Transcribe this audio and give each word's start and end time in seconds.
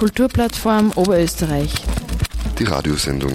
Kulturplattform 0.00 0.92
Oberösterreich. 0.96 1.74
Die 2.58 2.64
Radiosendung. 2.64 3.34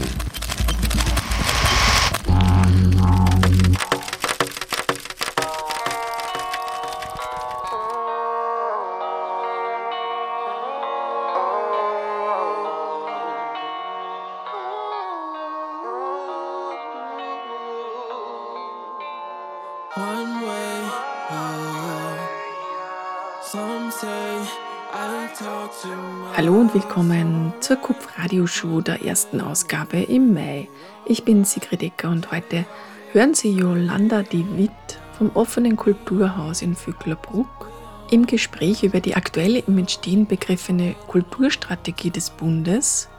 Zur 28.25 28.31
Kupf 28.31 28.31
Radio 28.31 28.47
Show 28.47 28.81
der 28.81 29.05
ersten 29.05 29.41
Ausgabe 29.41 30.01
im 30.01 30.33
Mai. 30.33 30.67
Ich 31.05 31.23
bin 31.23 31.45
Sigrid 31.45 31.83
Ecker 31.83 32.09
und 32.09 32.31
heute 32.31 32.65
hören 33.11 33.33
Sie 33.33 33.51
Jolanda 33.51 34.23
de 34.23 34.43
Witt 34.57 34.71
vom 35.17 35.31
offenen 35.35 35.75
Kulturhaus 35.75 36.61
in 36.61 36.75
Vöcklerbruck 36.75 37.69
im 38.11 38.25
Gespräch 38.25 38.83
über 38.83 38.99
die 38.99 39.15
aktuelle 39.15 39.59
im 39.59 39.77
Entstehen 39.77 40.25
begriffene 40.25 40.95
Kulturstrategie 41.07 42.11
des 42.11 42.29
Bundes, 42.29 43.09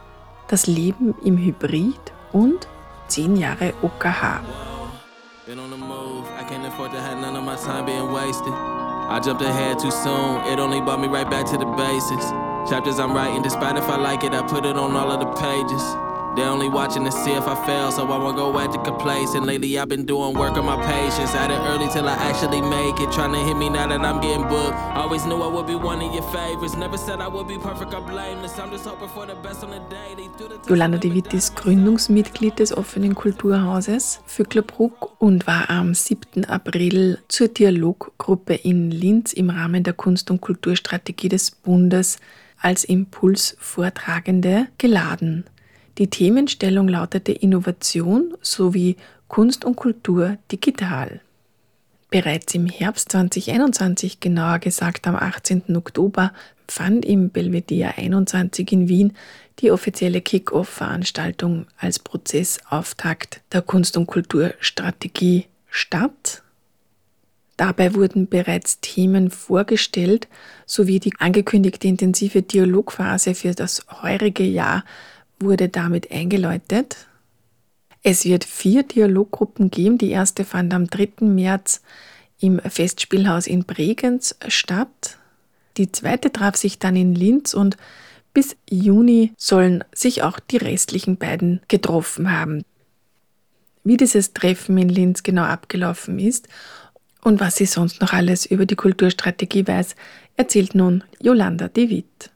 das 0.49 0.67
Leben 0.67 1.15
im 1.25 1.39
Hybrid 1.39 2.01
und 2.33 2.67
10 3.09 3.37
Jahre 3.37 3.75
OKH. 3.83 4.41
I 9.09 9.21
jumped 9.21 9.41
ahead 9.41 9.79
too 9.79 9.93
soon. 9.93 10.45
It 10.53 10.59
only 10.59 10.81
brought 10.81 10.99
me 10.99 11.07
right 11.07 11.31
back 11.31 11.47
to 11.47 11.57
the 11.57 11.65
basics. 11.65 12.46
Chapters 12.69 12.99
I'm 12.99 13.15
writing, 13.15 13.43
despite 13.43 13.77
if 13.77 13.85
I 13.85 13.97
like 13.97 14.25
it, 14.25 14.33
I 14.33 14.43
put 14.43 14.67
it 14.67 14.77
on 14.77 14.97
all 14.97 15.13
of 15.13 15.21
the 15.21 15.31
pages. 15.39 15.83
They're 16.37 16.51
only 16.51 16.69
watching 16.69 17.05
to 17.05 17.13
see 17.13 17.33
if 17.33 17.47
I 17.47 17.55
fail, 17.65 17.91
so 17.93 18.05
I 18.07 18.19
won't 18.19 18.37
go 18.37 18.59
at 18.59 18.73
the 18.73 18.79
complacent. 18.79 19.47
Lately, 19.47 19.79
I've 19.79 19.89
been 19.89 20.05
doing 20.05 20.37
work 20.37 20.57
on 20.59 20.67
my 20.67 20.77
patience. 20.85 21.35
At 21.35 21.51
it 21.51 21.61
early 21.71 21.89
till 21.89 22.07
I 22.09 22.15
actually 22.29 22.61
make 22.61 23.01
it. 23.01 23.11
Trying 23.13 23.33
to 23.33 23.39
hit 23.39 23.57
me 23.57 23.71
now 23.71 23.87
that 23.87 24.01
I'm 24.01 24.21
getting 24.21 24.43
booked. 24.49 24.75
Always 24.97 25.25
knew 25.25 25.41
I 25.41 25.47
would 25.47 25.67
be 25.67 25.77
one 25.77 26.03
of 26.03 26.13
your 26.13 26.25
favorites. 26.33 26.77
Never 26.77 26.99
said 26.99 27.21
I 27.21 27.29
would 27.29 27.49
be 27.49 27.57
perfect 27.57 27.95
or 27.95 28.03
blameless. 28.03 28.59
I'm 28.59 28.71
just 28.71 28.85
hoping 28.85 29.09
for 29.09 29.25
the 29.27 29.37
best 29.37 29.63
on 29.63 29.71
the 29.71 29.81
day. 29.89 30.07
Jolanda 30.69 30.99
de 30.99 31.15
Witt 31.15 31.33
ist 31.33 31.57
Gründungsmitglied 31.57 32.59
des 32.59 32.77
offenen 32.77 33.15
Kulturhauses 33.15 34.21
Vöcklerbruck 34.27 35.21
und 35.21 35.47
war 35.47 35.71
am 35.71 35.95
7. 35.95 36.45
April 36.45 37.19
zur 37.29 37.49
Dialoggruppe 37.49 38.55
in 38.55 38.91
Linz 38.91 39.33
im 39.33 39.49
Rahmen 39.49 39.85
der 39.85 39.95
Kunst- 39.95 40.31
und 40.31 40.41
Kulturstrategie 40.41 41.29
des 41.29 41.51
Bundes 41.51 42.19
als 42.61 42.85
Impulsvortragende 42.85 44.69
geladen. 44.79 45.45
Die 45.99 46.09
Themenstellung 46.09 46.89
lautete 46.89 47.33
Innovation 47.33 48.35
sowie 48.43 48.97
Kunst 49.29 49.65
und 49.65 49.77
Kultur 49.77 50.37
digital. 50.53 51.21
Bereits 52.11 52.55
im 52.55 52.67
Herbst 52.67 53.11
2021, 53.13 54.21
genauer 54.21 54.61
gesagt 54.61 55.07
am 55.07 55.17
18. 55.17 55.77
Oktober, 55.77 56.33
fand 56.69 57.05
im 57.05 57.31
Belvedere 57.31 57.97
21 57.97 58.71
in 58.73 58.89
Wien 58.89 59.13
die 59.59 59.71
offizielle 59.71 60.21
Kick-Off-Veranstaltung 60.21 61.67
als 61.79 61.99
Prozessauftakt 61.99 63.41
der 63.53 63.63
Kunst- 63.63 63.97
und 63.97 64.07
Kulturstrategie 64.07 65.47
statt. 65.69 66.43
Dabei 67.57 67.95
wurden 67.95 68.29
bereits 68.29 68.81
Themen 68.81 69.31
vorgestellt 69.31 70.29
sowie 70.67 71.01
die 71.01 71.15
angekündigte 71.19 71.89
intensive 71.89 72.43
Dialogphase 72.43 73.35
für 73.35 73.55
das 73.55 73.87
heurige 74.03 74.45
Jahr 74.45 74.85
wurde 75.41 75.69
damit 75.69 76.11
eingeläutet. 76.11 77.09
Es 78.03 78.25
wird 78.25 78.45
vier 78.45 78.83
Dialoggruppen 78.83 79.71
geben. 79.71 79.99
Die 79.99 80.11
erste 80.11 80.45
fand 80.45 80.73
am 80.75 80.87
3. 80.87 81.25
März 81.27 81.83
im 82.39 82.61
Festspielhaus 82.61 83.47
in 83.47 83.65
Bregenz 83.65 84.37
statt. 84.49 85.19
Die 85.77 85.91
zweite 85.91 86.33
traf 86.33 86.57
sich 86.57 86.79
dann 86.79 86.97
in 86.97 87.15
Linz 87.15 87.55
und 87.55 87.77
bis 88.33 88.57
Juni 88.69 89.33
sollen 89.39 89.83
sich 89.93 90.23
auch 90.23 90.39
die 90.39 90.59
restlichen 90.59 91.17
beiden 91.17 91.61
getroffen 91.69 92.31
haben. 92.31 92.65
Wie 93.83 93.97
dieses 93.97 94.35
Treffen 94.35 94.77
in 94.79 94.89
Linz 94.89 95.23
genau 95.23 95.45
abgelaufen 95.45 96.19
ist 96.19 96.49
und 97.27 97.41
was 97.41 97.57
sie 97.57 97.67
sonst 97.67 98.01
noch 98.01 98.13
alles 98.13 98.47
über 98.47 98.67
die 98.67 98.77
Kulturstrategie 98.77 99.67
weiß, 99.67 99.97
erzählt 100.37 100.77
nun 100.77 101.03
Jolanda 101.21 101.67
de 101.67 101.91
Witt. 101.91 102.31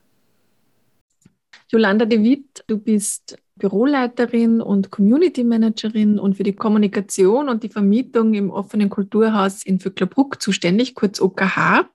Jolanda 1.69 2.05
de 2.07 2.21
Witt, 2.25 2.65
du 2.67 2.77
bist 2.77 3.39
Büroleiterin 3.55 4.61
und 4.61 4.91
Community 4.91 5.45
Managerin 5.45 6.19
und 6.19 6.37
für 6.37 6.43
die 6.43 6.55
Kommunikation 6.55 7.49
und 7.49 7.63
die 7.63 7.69
Vermietung 7.69 8.35
im 8.35 8.51
offenen 8.51 8.91
Kulturhaus 8.91 9.63
in 9.63 9.79
Vöcklerbruck 9.79 10.43
zuständig, 10.43 10.97
kurz 10.97 11.21
OKH. 11.21 11.89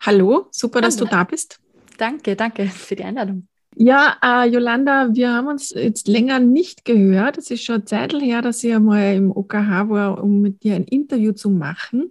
Hallo, 0.00 0.46
super, 0.50 0.78
Hallo. 0.78 0.86
dass 0.86 0.96
du 0.96 1.04
da 1.04 1.24
bist. 1.24 1.60
Danke, 1.98 2.36
danke 2.36 2.68
für 2.68 2.96
die 2.96 3.04
Einladung. 3.04 3.48
Ja, 3.76 4.16
äh, 4.22 4.48
Jolanda, 4.48 5.08
wir 5.12 5.32
haben 5.32 5.46
uns 5.46 5.70
jetzt 5.70 6.08
länger 6.08 6.40
nicht 6.40 6.84
gehört. 6.84 7.38
Es 7.38 7.50
ist 7.50 7.64
schon 7.64 7.86
Zeit 7.86 8.12
her, 8.12 8.42
dass 8.42 8.62
ich 8.64 8.74
einmal 8.74 9.14
im 9.14 9.30
OKH 9.30 9.88
war, 9.88 10.22
um 10.22 10.40
mit 10.40 10.62
dir 10.62 10.74
ein 10.74 10.84
Interview 10.84 11.32
zu 11.32 11.50
machen. 11.50 12.10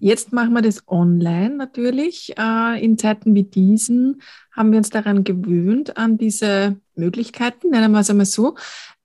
Jetzt 0.00 0.32
machen 0.32 0.54
wir 0.54 0.62
das 0.62 0.88
online 0.88 1.56
natürlich. 1.56 2.34
Äh, 2.38 2.84
in 2.84 2.98
Zeiten 2.98 3.34
wie 3.34 3.44
diesen 3.44 4.22
haben 4.52 4.72
wir 4.72 4.78
uns 4.78 4.90
daran 4.90 5.24
gewöhnt, 5.24 5.96
an 5.96 6.18
diese 6.18 6.80
Möglichkeiten, 6.96 7.70
nennen 7.70 7.92
wir 7.92 8.00
es 8.00 8.10
einmal 8.10 8.26
so. 8.26 8.56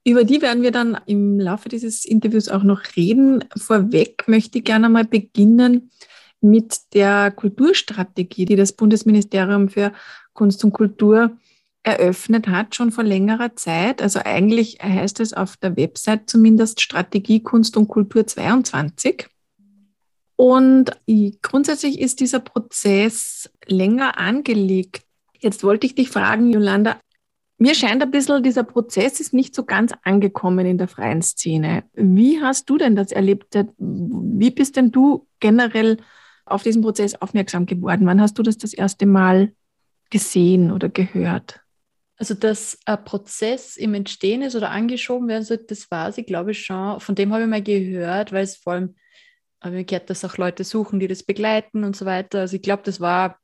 Über 0.04 0.24
die 0.24 0.40
werden 0.40 0.62
wir 0.62 0.72
dann 0.72 0.98
im 1.06 1.38
Laufe 1.38 1.68
dieses 1.68 2.04
Interviews 2.04 2.48
auch 2.48 2.62
noch 2.62 2.82
reden. 2.96 3.44
Vorweg 3.56 4.24
möchte 4.26 4.58
ich 4.58 4.64
gerne 4.64 4.88
mal 4.88 5.04
beginnen 5.04 5.90
mit 6.40 6.94
der 6.94 7.30
Kulturstrategie, 7.30 8.46
die 8.46 8.56
das 8.56 8.72
Bundesministerium 8.72 9.68
für 9.68 9.92
Kunst 10.32 10.64
und 10.64 10.72
Kultur 10.72 11.36
eröffnet 11.82 12.48
hat, 12.48 12.74
schon 12.74 12.92
vor 12.92 13.04
längerer 13.04 13.56
Zeit. 13.56 14.02
Also 14.02 14.20
eigentlich 14.24 14.78
heißt 14.82 15.20
es 15.20 15.32
auf 15.32 15.56
der 15.56 15.76
Website 15.76 16.28
zumindest 16.28 16.80
Strategie 16.80 17.42
Kunst 17.42 17.76
und 17.76 17.88
Kultur 17.88 18.26
22. 18.26 19.28
Und 20.36 20.92
grundsätzlich 21.42 22.00
ist 22.00 22.20
dieser 22.20 22.40
Prozess 22.40 23.50
länger 23.66 24.18
angelegt. 24.18 25.02
Jetzt 25.38 25.64
wollte 25.64 25.86
ich 25.86 25.94
dich 25.94 26.10
fragen, 26.10 26.52
Jolanda, 26.52 26.98
mir 27.58 27.74
scheint 27.74 28.02
ein 28.02 28.10
bisschen, 28.10 28.42
dieser 28.42 28.64
Prozess 28.64 29.20
ist 29.20 29.34
nicht 29.34 29.54
so 29.54 29.64
ganz 29.64 29.92
angekommen 30.02 30.64
in 30.64 30.78
der 30.78 30.88
freien 30.88 31.20
Szene. 31.20 31.84
Wie 31.92 32.40
hast 32.40 32.70
du 32.70 32.78
denn 32.78 32.96
das 32.96 33.12
erlebt? 33.12 33.54
Wie 33.78 34.50
bist 34.50 34.76
denn 34.76 34.90
du 34.90 35.26
generell 35.40 35.98
auf 36.46 36.62
diesen 36.62 36.80
Prozess 36.80 37.14
aufmerksam 37.16 37.66
geworden? 37.66 38.06
Wann 38.06 38.20
hast 38.20 38.38
du 38.38 38.42
das 38.42 38.56
das 38.56 38.72
erste 38.72 39.04
Mal 39.04 39.52
gesehen 40.08 40.72
oder 40.72 40.88
gehört? 40.88 41.60
Also, 42.20 42.34
dass 42.34 42.78
ein 42.84 43.02
Prozess 43.02 43.78
im 43.78 43.94
Entstehen 43.94 44.42
ist 44.42 44.54
oder 44.54 44.70
angeschoben 44.70 45.26
werden 45.26 45.42
soll, 45.42 45.56
das 45.56 45.90
war 45.90 46.12
sie, 46.12 46.22
glaube 46.22 46.50
ich, 46.50 46.62
schon. 46.66 47.00
Von 47.00 47.14
dem 47.14 47.32
habe 47.32 47.44
ich 47.44 47.48
mal 47.48 47.62
gehört, 47.62 48.30
weil 48.30 48.44
es 48.44 48.58
vor 48.58 48.74
allem 48.74 48.94
habe 49.62 49.80
ich 49.80 49.86
gehört, 49.86 50.10
dass 50.10 50.22
auch 50.26 50.36
Leute 50.36 50.62
suchen, 50.64 51.00
die 51.00 51.08
das 51.08 51.22
begleiten 51.22 51.82
und 51.82 51.96
so 51.96 52.04
weiter. 52.04 52.40
Also 52.40 52.56
ich 52.56 52.62
glaube, 52.62 52.82
das 52.84 53.00
war, 53.00 53.38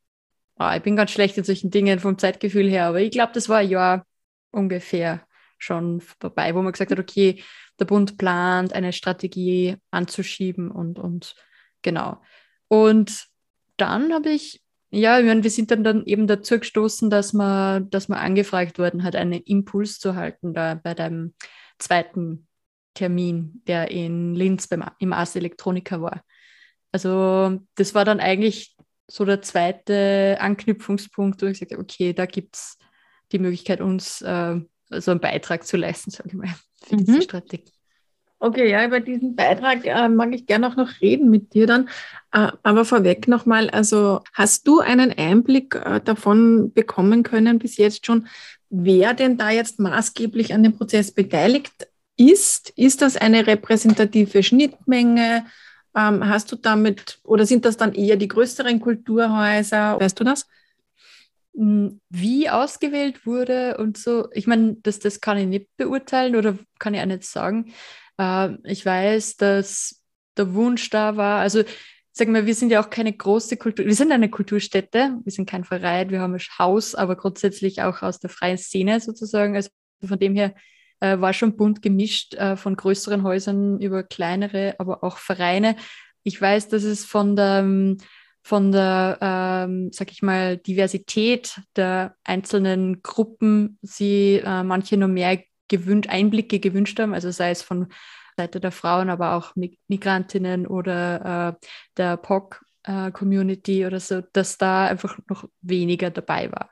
oh, 0.59 0.71
ich 0.77 0.83
bin 0.83 0.95
ganz 0.95 1.11
schlecht 1.11 1.39
in 1.39 1.45
solchen 1.45 1.71
Dingen 1.71 2.01
vom 2.01 2.19
Zeitgefühl 2.19 2.69
her, 2.69 2.85
aber 2.85 3.01
ich 3.01 3.13
glaube, 3.13 3.33
das 3.33 3.49
war 3.49 3.59
ein 3.61 3.71
Jahr 3.71 4.07
ungefähr 4.51 5.27
schon 5.57 6.03
vorbei, 6.21 6.55
wo 6.55 6.61
man 6.61 6.73
gesagt 6.73 6.91
hat, 6.91 6.99
okay, 6.99 7.43
der 7.81 7.87
Bund 7.87 8.19
plant, 8.19 8.75
eine 8.75 8.93
Strategie 8.93 9.77
anzuschieben 9.91 10.71
und, 10.71 10.99
und 10.99 11.35
genau. 11.81 12.21
Und 12.69 13.27
dann 13.79 14.13
habe 14.13 14.29
ich, 14.29 14.63
ja, 14.97 15.19
ich 15.19 15.27
meine, 15.27 15.43
wir 15.43 15.51
sind 15.51 15.71
dann, 15.71 15.85
dann 15.85 16.05
eben 16.07 16.27
dazu 16.27 16.59
gestoßen, 16.59 17.11
dass 17.11 17.33
man, 17.33 17.91
dass 17.91 18.09
man 18.09 18.19
angefragt 18.19 18.79
worden 18.79 19.03
hat, 19.03 19.15
einen 19.15 19.43
Impuls 19.43 19.99
zu 19.99 20.15
halten 20.15 20.55
da 20.55 20.75
bei 20.75 20.95
dem 20.95 21.35
zweiten 21.79 22.47
Termin, 22.95 23.63
der 23.67 23.91
in 23.91 24.35
Linz 24.35 24.69
beim, 24.69 24.85
im 24.99 25.13
Ars 25.13 25.37
Electronica 25.37 26.01
war. 26.01 26.23
Also 26.93 27.61
das 27.75 27.95
war 27.95 28.07
dann 28.07 28.21
eigentlich 28.21 28.75
so 29.07 29.25
der 29.27 29.43
zweite 29.43 30.39
Anknüpfungspunkt, 30.41 31.43
wo 31.43 31.47
ich 31.47 31.53
gesagt 31.59 31.73
habe, 31.73 31.83
okay, 31.83 32.15
da 32.15 32.25
gibt 32.25 32.57
es 32.57 32.79
die 33.33 33.39
Möglichkeit, 33.39 33.83
uns 33.83 34.23
äh, 34.23 34.61
so 34.91 35.11
einen 35.11 35.21
Beitrag 35.21 35.67
zu 35.67 35.77
leisten, 35.77 36.11
sage 36.11 36.31
ich 36.31 36.35
mal, 36.35 36.55
für 36.83 36.97
mhm. 36.97 37.05
diese 37.05 37.23
Strategie. 37.23 37.76
Okay, 38.39 38.71
ja, 38.71 38.85
über 38.85 39.01
diesen 39.01 39.35
Beitrag 39.35 39.87
äh, 39.87 40.09
mag 40.09 40.35
ich 40.35 40.47
gerne 40.47 40.69
auch 40.69 40.77
noch 40.77 41.01
reden 41.01 41.31
mit 41.31 41.55
dir 41.55 41.67
dann. 41.67 41.89
Äh, 42.33 42.53
aber 42.63 42.85
vorweg 42.85 43.29
nochmal, 43.29 43.71
also 43.71 44.21
hast 44.35 44.69
du 44.69 44.81
einen 44.81 45.11
Einblick 45.17 45.75
äh, 45.75 46.01
davon 46.01 46.73
bekommen 46.75 47.23
können 47.23 47.59
bis 47.59 47.79
jetzt 47.79 48.05
schon, 48.05 48.29
wer 48.69 49.15
denn 49.15 49.39
da 49.39 49.51
jetzt 49.51 49.81
maßgeblich 49.81 50.53
an 50.53 50.63
dem 50.63 50.77
Prozess 50.77 51.13
beteiligt 51.13 51.89
ist. 52.19 52.75
Ist 52.77 53.01
das 53.01 53.17
eine 53.17 53.47
repräsentative 53.47 54.43
Schnittmenge? 54.43 55.47
Ähm, 55.97 56.29
hast 56.29 56.53
du 56.53 56.57
damit, 56.57 57.21
oder 57.25 57.47
sind 57.47 57.65
das 57.65 57.79
dann 57.79 57.95
eher 57.95 58.17
die 58.17 58.29
größeren 58.29 58.81
Kulturhäuser? 58.81 59.99
Weißt 59.99 60.21
du 60.21 60.25
das? 60.25 60.47
hm, 61.57 62.01
wie 62.11 62.51
ausgewählt 62.51 63.27
wurde 63.27 63.79
und 63.79 63.97
so. 63.97 64.29
Ich 64.33 64.47
meine, 64.47 64.77
das, 64.83 64.99
das 64.99 65.21
kann 65.21 65.39
ich 65.39 65.47
nicht 65.47 65.77
beurteilen 65.77 66.37
oder 66.37 66.59
kann 66.79 66.95
ich 66.95 67.01
auch 67.01 67.07
nicht 67.07 67.25
sagen. 67.25 67.73
Äh, 68.19 68.55
ich 68.65 68.85
weiß, 68.85 69.37
dass 69.37 70.03
der 70.37 70.55
Wunsch 70.55 70.91
da 70.91 71.17
war. 71.17 71.41
Also, 71.41 71.63
sagen 72.13 72.33
wir, 72.35 72.47
wir 72.47 72.55
sind 72.55 72.71
ja 72.71 72.83
auch 72.83 72.91
keine 72.91 73.13
große 73.13 73.57
Kultur, 73.59 73.85
wir 73.85 73.95
sind 73.95 74.11
eine 74.11 74.31
Kulturstätte, 74.31 75.19
wir 75.23 75.33
sind 75.33 75.49
kein 75.49 75.65
Verein, 75.65 76.11
wir 76.11 76.21
haben 76.21 76.35
ein 76.35 76.41
Haus, 76.59 76.95
aber 76.95 77.15
grundsätzlich 77.17 77.83
auch 77.83 78.03
aus 78.03 78.21
der 78.21 78.31
freien 78.31 78.57
Szene 78.57 79.01
sozusagen. 79.01 79.55
Also 79.55 79.69
von 80.03 80.19
dem 80.19 80.35
her 80.35 80.55
äh, 81.01 81.21
war 81.21 81.35
schon 81.35 81.57
bunt 81.57 81.83
gemischt 81.83 82.35
äh, 82.35 82.57
von 82.57 82.75
größeren 82.75 83.23
Häusern 83.23 83.81
über 83.81 84.03
kleinere, 84.03 84.77
aber 84.79 85.05
auch 85.05 85.19
Vereine. 85.19 85.77
Ich 86.23 86.41
weiß, 86.41 86.69
dass 86.69 86.85
es 86.85 87.05
von 87.05 87.37
der 87.37 87.61
ähm, 87.61 87.99
von 88.47 88.71
der, 88.71 89.19
ähm, 89.21 89.91
sag 89.93 90.13
ich 90.13 90.23
mal, 90.23 90.57
Diversität 90.57 91.61
der 91.75 92.15
einzelnen 92.23 93.03
Gruppen 93.03 93.77
sie 93.83 94.41
äh, 94.45 94.63
manche 94.63 94.97
noch 94.97 95.09
mehr 95.09 95.39
gewünscht, 95.69 96.09
Einblicke 96.11 96.61
gewünscht 96.61 96.99
haben, 97.01 97.15
also 97.15 97.31
sei 97.31 97.51
es 97.51 97.63
von 97.63 97.89
Seite 98.37 98.61
der 98.61 98.73
Frauen, 98.73 99.09
aber 99.09 99.35
auch 99.35 99.55
Migrantinnen 99.89 100.67
oder 100.67 101.57
äh, 101.63 101.67
der 101.97 102.17
POC-Community 102.19 103.83
äh, 103.83 103.87
oder 103.87 104.01
so, 104.01 104.23
dass 104.33 104.59
da 104.59 104.87
einfach 104.87 105.19
noch 105.29 105.49
weniger 105.63 106.11
dabei 106.11 106.53
war. 106.53 106.71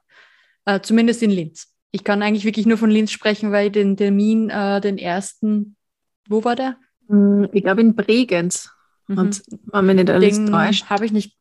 Äh, 0.66 0.80
zumindest 0.80 1.22
in 1.22 1.30
Linz. 1.30 1.74
Ich 1.90 2.04
kann 2.04 2.22
eigentlich 2.22 2.44
wirklich 2.44 2.66
nur 2.66 2.76
von 2.76 2.90
Linz 2.90 3.12
sprechen, 3.12 3.52
weil 3.52 3.66
ich 3.66 3.72
den 3.72 3.96
Termin, 3.96 4.50
äh, 4.50 4.80
den 4.80 4.98
ersten, 4.98 5.76
wo 6.28 6.44
war 6.44 6.56
der? 6.56 6.76
Hm, 7.08 7.48
ich 7.52 7.62
glaube 7.62 7.80
in 7.80 7.94
Bregenz. 7.94 8.70
Mhm. 9.06 9.18
Und 9.18 9.42
wenn 9.72 9.86
mich 9.86 9.96
nicht 9.96 10.10
alles 10.10 10.44
täuscht. 10.44 10.90
Habe 10.90 11.06
ich 11.06 11.12
nicht 11.12 11.36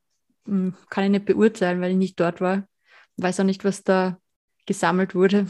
hm, 0.46 0.74
kann 0.90 1.06
ich 1.06 1.12
nicht 1.12 1.26
beurteilen, 1.26 1.82
weil 1.82 1.92
ich 1.92 1.98
nicht 1.98 2.20
dort 2.20 2.42
war. 2.42 2.68
Weiß 3.18 3.40
auch 3.40 3.46
nicht, 3.46 3.64
was 3.64 3.84
da 3.84 4.18
gesammelt 4.66 5.16
wurde. 5.16 5.48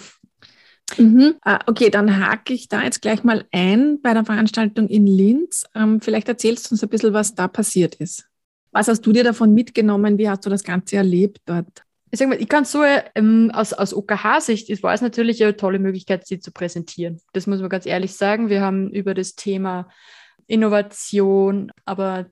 Mhm. 0.98 1.36
Ah, 1.42 1.60
okay, 1.68 1.90
dann 1.90 2.26
hake 2.26 2.54
ich 2.54 2.68
da 2.68 2.84
jetzt 2.84 3.02
gleich 3.02 3.24
mal 3.24 3.46
ein 3.52 4.02
bei 4.02 4.14
der 4.14 4.26
Veranstaltung 4.26 4.88
in 4.88 5.08
Linz. 5.08 5.66
Ähm, 5.76 6.02
vielleicht 6.02 6.28
erzählst 6.28 6.70
du 6.70 6.76
uns 6.76 6.84
ein 6.84 6.90
bisschen, 6.90 7.14
was 7.14 7.36
da 7.36 7.48
passiert 7.48 7.96
ist. 7.96 8.28
Was 8.72 8.88
hast 8.88 9.02
du 9.02 9.12
dir 9.12 9.24
davon 9.24 9.54
mitgenommen? 9.54 10.18
Wie 10.18 10.30
hast 10.30 10.46
du 10.46 10.50
das 10.50 10.64
Ganze 10.64 10.98
erlebt 10.98 11.42
dort? 11.46 11.84
Ich 12.12 12.20
sage 12.20 12.30
mal, 12.30 12.42
ich 12.42 12.48
kann 12.48 12.66
so 12.66 12.84
ähm, 13.16 13.50
aus, 13.54 13.74
aus 13.74 13.94
OKH-Sicht, 13.94 14.84
war 14.84 14.94
es 14.94 15.02
natürlich 15.02 15.44
eine 15.44 15.56
tolle 15.56 15.80
Möglichkeit, 15.80 16.28
sie 16.28 16.40
zu 16.40 16.52
präsentieren. 16.52 17.20
Das 17.34 17.48
muss 17.48 17.60
man 17.60 17.70
ganz 17.70 17.86
ehrlich 17.86 18.16
sagen. 18.16 18.50
Wir 18.50 18.62
haben 18.62 18.92
über 18.92 19.16
das 19.16 19.36
Thema 19.36 19.90
Innovation, 20.46 21.72
aber 21.86 22.28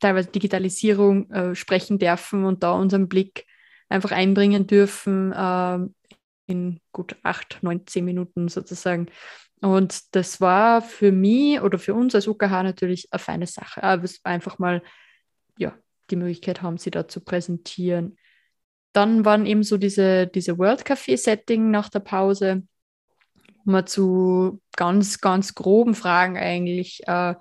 teilweise 0.00 0.30
Digitalisierung 0.30 1.30
äh, 1.30 1.54
sprechen 1.54 1.98
dürfen 1.98 2.44
und 2.44 2.62
da 2.62 2.72
unseren 2.72 3.08
Blick 3.08 3.46
einfach 3.88 4.12
einbringen 4.12 4.66
dürfen 4.66 5.32
äh, 5.32 5.78
in 6.52 6.80
gut 6.92 7.16
acht, 7.22 7.58
neun, 7.62 7.86
zehn 7.86 8.04
Minuten 8.04 8.48
sozusagen. 8.48 9.08
Und 9.60 10.14
das 10.14 10.40
war 10.40 10.82
für 10.82 11.12
mich 11.12 11.60
oder 11.60 11.78
für 11.78 11.94
uns 11.94 12.14
als 12.14 12.26
UKH 12.26 12.62
natürlich 12.62 13.12
eine 13.12 13.18
feine 13.18 13.46
Sache. 13.46 13.82
Aber 13.82 14.08
einfach 14.24 14.58
mal 14.58 14.82
ja, 15.56 15.76
die 16.10 16.16
Möglichkeit 16.16 16.62
haben, 16.62 16.78
sie 16.78 16.90
da 16.90 17.08
zu 17.08 17.20
präsentieren. 17.20 18.16
Dann 18.92 19.24
waren 19.24 19.46
eben 19.46 19.62
so 19.62 19.78
diese, 19.78 20.26
diese 20.26 20.58
World 20.58 20.84
Café-Setting 20.84 21.70
nach 21.70 21.88
der 21.88 22.00
Pause, 22.00 22.62
wo 23.64 23.72
man 23.72 23.86
zu 23.86 24.60
ganz, 24.76 25.20
ganz 25.20 25.54
groben 25.54 25.94
Fragen 25.94 26.36
eigentlich 26.36 27.02
äh, 27.06 27.34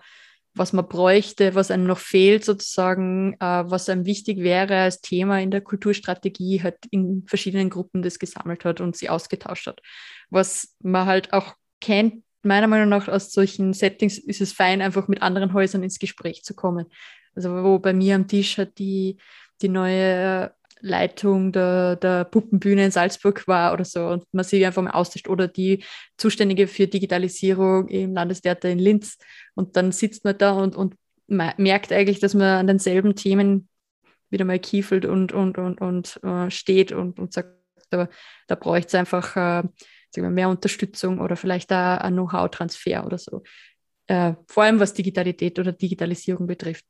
was 0.53 0.73
man 0.73 0.87
bräuchte, 0.87 1.55
was 1.55 1.71
einem 1.71 1.85
noch 1.85 1.97
fehlt 1.97 2.43
sozusagen, 2.43 3.33
äh, 3.39 3.63
was 3.65 3.89
einem 3.89 4.05
wichtig 4.05 4.39
wäre 4.39 4.77
als 4.81 5.01
Thema 5.01 5.39
in 5.39 5.51
der 5.51 5.61
Kulturstrategie, 5.61 6.61
halt 6.61 6.77
in 6.91 7.23
verschiedenen 7.27 7.69
Gruppen 7.69 8.01
das 8.01 8.19
gesammelt 8.19 8.65
hat 8.65 8.81
und 8.81 8.95
sie 8.95 9.09
ausgetauscht 9.09 9.67
hat. 9.67 9.81
Was 10.29 10.75
man 10.79 11.05
halt 11.05 11.33
auch 11.33 11.55
kennt, 11.79 12.23
meiner 12.43 12.67
Meinung 12.67 12.89
nach 12.89 13.07
aus 13.07 13.31
solchen 13.31 13.73
Settings 13.73 14.17
ist 14.17 14.41
es 14.41 14.51
fein, 14.51 14.81
einfach 14.81 15.07
mit 15.07 15.21
anderen 15.21 15.53
Häusern 15.53 15.83
ins 15.83 15.99
Gespräch 15.99 16.43
zu 16.43 16.53
kommen. 16.53 16.87
Also 17.35 17.63
wo 17.63 17.79
bei 17.79 17.93
mir 17.93 18.15
am 18.15 18.27
Tisch 18.27 18.57
hat 18.57 18.77
die, 18.77 19.17
die 19.61 19.69
neue 19.69 20.51
Leitung 20.81 21.51
der, 21.51 21.95
der 21.95 22.25
Puppenbühne 22.25 22.85
in 22.85 22.91
Salzburg 22.91 23.47
war 23.47 23.73
oder 23.73 23.85
so. 23.85 24.07
Und 24.07 24.25
man 24.31 24.43
sich 24.43 24.65
einfach 24.65 24.81
mal 24.81 24.91
austauscht 24.91 25.29
oder 25.29 25.47
die 25.47 25.83
Zuständige 26.17 26.67
für 26.67 26.87
Digitalisierung 26.87 27.87
im 27.87 28.13
Landestheater 28.13 28.69
in 28.69 28.79
Linz. 28.79 29.17
Und 29.55 29.75
dann 29.75 29.91
sitzt 29.91 30.25
man 30.25 30.37
da 30.37 30.51
und, 30.53 30.75
und 30.75 30.95
merkt 31.27 31.91
eigentlich, 31.91 32.19
dass 32.19 32.33
man 32.33 32.43
an 32.43 32.67
denselben 32.67 33.15
Themen 33.15 33.69
wieder 34.29 34.45
mal 34.45 34.59
kiefelt 34.59 35.05
und, 35.05 35.31
und, 35.33 35.57
und, 35.57 35.81
und 35.81 36.19
uh, 36.23 36.49
steht 36.49 36.91
und, 36.91 37.19
und 37.19 37.33
sagt, 37.33 37.49
da, 37.89 38.09
da 38.47 38.55
bräuchte 38.55 38.87
es 38.87 38.95
einfach 38.95 39.35
uh, 39.35 39.67
wir, 40.13 40.29
mehr 40.29 40.49
Unterstützung 40.49 41.19
oder 41.19 41.35
vielleicht 41.35 41.71
da 41.71 41.97
ein 41.97 42.13
Know-how-Transfer 42.13 43.05
oder 43.05 43.17
so. 43.17 43.43
Uh, 44.09 44.35
vor 44.47 44.63
allem 44.63 44.79
was 44.79 44.93
Digitalität 44.93 45.59
oder 45.59 45.71
Digitalisierung 45.71 46.47
betrifft 46.47 46.85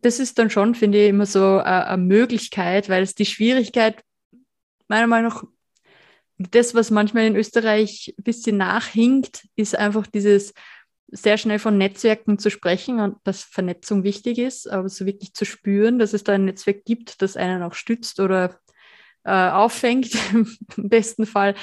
das 0.00 0.18
ist 0.18 0.38
dann 0.38 0.50
schon, 0.50 0.74
finde 0.74 1.02
ich, 1.02 1.08
immer 1.08 1.26
so 1.26 1.58
eine, 1.58 1.86
eine 1.86 2.02
Möglichkeit, 2.02 2.88
weil 2.88 3.02
es 3.02 3.14
die 3.14 3.26
Schwierigkeit, 3.26 4.02
meiner 4.88 5.06
Meinung 5.06 5.30
nach, 5.30 5.44
das, 6.38 6.74
was 6.74 6.90
manchmal 6.90 7.26
in 7.26 7.36
Österreich 7.36 8.14
ein 8.18 8.24
bisschen 8.24 8.56
nachhinkt, 8.56 9.46
ist 9.56 9.76
einfach 9.76 10.06
dieses 10.06 10.52
sehr 11.08 11.38
schnell 11.38 11.60
von 11.60 11.78
Netzwerken 11.78 12.38
zu 12.38 12.50
sprechen 12.50 12.98
und 12.98 13.16
dass 13.24 13.44
Vernetzung 13.44 14.02
wichtig 14.02 14.38
ist, 14.38 14.68
aber 14.68 14.88
so 14.88 15.06
wirklich 15.06 15.32
zu 15.32 15.44
spüren, 15.44 15.98
dass 15.98 16.12
es 16.12 16.24
da 16.24 16.32
ein 16.32 16.44
Netzwerk 16.44 16.84
gibt, 16.84 17.22
das 17.22 17.36
einen 17.36 17.62
auch 17.62 17.74
stützt 17.74 18.18
oder 18.18 18.58
äh, 19.22 19.30
auffängt, 19.30 20.10
im 20.32 20.88
besten 20.88 21.26
Fall, 21.26 21.54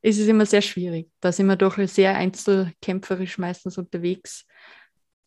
ist 0.00 0.18
es 0.18 0.26
immer 0.26 0.46
sehr 0.46 0.62
schwierig. 0.62 1.10
Da 1.20 1.32
sind 1.32 1.46
wir 1.46 1.56
doch 1.56 1.78
sehr 1.86 2.14
einzelkämpferisch 2.14 3.38
meistens 3.38 3.78
unterwegs 3.78 4.46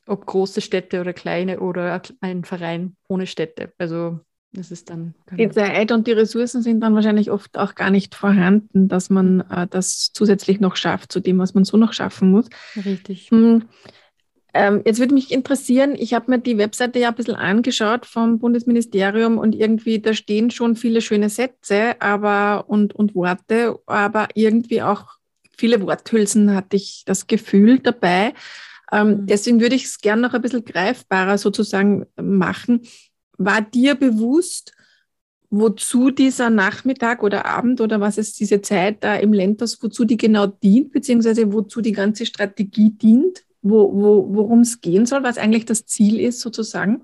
ob 0.08 0.26
große 0.26 0.62
Städte 0.62 1.02
oder 1.02 1.14
kleine 1.14 1.60
oder 1.60 2.02
ein 2.22 2.44
Verein 2.44 2.96
ohne 3.08 3.28
Städte. 3.28 3.74
Also 3.78 4.20
das 4.54 4.72
ist 4.72 4.90
dann. 4.90 5.14
Die 5.38 5.50
Zeit 5.50 5.92
und 5.92 6.08
die 6.08 6.14
Ressourcen 6.14 6.62
sind 6.62 6.80
dann 6.80 6.96
wahrscheinlich 6.96 7.32
oft 7.32 7.58
auch 7.58 7.76
gar 7.76 7.92
nicht 7.92 8.16
vorhanden, 8.16 8.88
dass 8.88 9.10
man 9.10 9.42
äh, 9.52 9.68
das 9.70 10.12
zusätzlich 10.14 10.60
noch 10.60 10.76
schafft, 10.76 11.12
zu 11.12 11.20
dem, 11.20 11.38
was 11.38 11.54
man 11.54 11.66
so 11.66 11.78
noch 11.78 11.94
schaffen 11.94 12.32
muss. 12.32 12.48
Richtig. 12.76 13.30
Hm. 13.30 13.66
Ähm, 14.54 14.82
jetzt 14.86 15.00
würde 15.00 15.14
mich 15.14 15.32
interessieren, 15.32 15.94
ich 15.96 16.14
habe 16.14 16.32
mir 16.32 16.40
die 16.40 16.58
Webseite 16.58 16.98
ja 16.98 17.10
ein 17.10 17.16
bisschen 17.16 17.36
angeschaut 17.36 18.06
vom 18.06 18.40
Bundesministerium 18.40 19.38
und 19.38 19.54
irgendwie, 19.54 20.00
da 20.00 20.14
stehen 20.14 20.50
schon 20.50 20.76
viele 20.76 21.02
schöne 21.02 21.30
Sätze 21.30 22.02
aber, 22.02 22.66
und, 22.68 22.96
und 22.96 23.14
Worte, 23.14 23.78
aber 23.86 24.30
irgendwie 24.34 24.82
auch 24.82 25.18
viele 25.58 25.82
Worthülsen 25.82 26.56
hatte 26.56 26.78
ich 26.78 27.04
das 27.06 27.28
Gefühl 27.28 27.80
dabei. 27.80 28.34
Ähm, 28.92 29.10
mhm. 29.10 29.26
Deswegen 29.28 29.60
würde 29.62 29.76
ich 29.76 29.86
es 29.86 30.00
gerne 30.00 30.22
noch 30.22 30.34
ein 30.34 30.42
bisschen 30.42 30.66
greifbarer 30.66 31.38
sozusagen 31.38 32.06
machen. 32.16 32.82
War 33.38 33.62
dir 33.62 33.96
bewusst, 33.96 34.74
wozu 35.50 36.10
dieser 36.12 36.50
Nachmittag 36.50 37.24
oder 37.24 37.46
Abend 37.46 37.80
oder 37.80 38.02
was 38.02 38.18
ist 38.18 38.40
diese 38.40 38.62
Zeit 38.62 39.04
da 39.04 39.16
im 39.16 39.32
Lentos, 39.32 39.82
wozu 39.82 40.04
die 40.06 40.18
genau 40.18 40.48
dient, 40.48 40.92
beziehungsweise 40.92 41.54
wozu 41.54 41.82
die 41.82 41.94
ganze 41.94 42.26
Strategie 42.26 42.92
dient, 42.92 43.46
wo, 43.62 43.94
wo, 43.94 44.36
worum 44.36 44.62
es 44.62 44.82
gehen 44.82 45.06
soll, 45.06 45.24
was 45.24 45.38
eigentlich 45.38 45.66
das 45.66 45.86
Ziel 45.86 46.20
ist 46.20 46.42
sozusagen? 46.42 47.02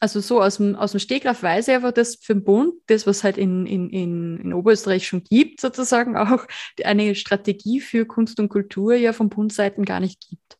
Also 0.00 0.20
so 0.20 0.42
aus 0.42 0.56
dem, 0.56 0.74
aus 0.74 0.92
dem 0.92 1.00
Stegreif 1.00 1.42
weiß 1.42 1.68
ich 1.68 1.74
einfach, 1.74 1.92
dass 1.92 2.16
für 2.16 2.34
den 2.34 2.44
Bund, 2.44 2.74
das, 2.86 3.06
was 3.06 3.24
halt 3.24 3.38
in, 3.38 3.66
in, 3.66 3.88
in, 3.88 4.40
in 4.40 4.52
Oberösterreich 4.52 5.06
schon 5.06 5.22
gibt, 5.24 5.60
sozusagen 5.60 6.16
auch 6.18 6.46
eine 6.82 7.14
Strategie 7.14 7.80
für 7.80 8.04
Kunst 8.04 8.40
und 8.40 8.48
Kultur 8.48 8.94
ja 8.94 9.12
von 9.12 9.28
Bundseiten 9.28 9.84
gar 9.84 10.00
nicht 10.00 10.26
gibt. 10.28 10.58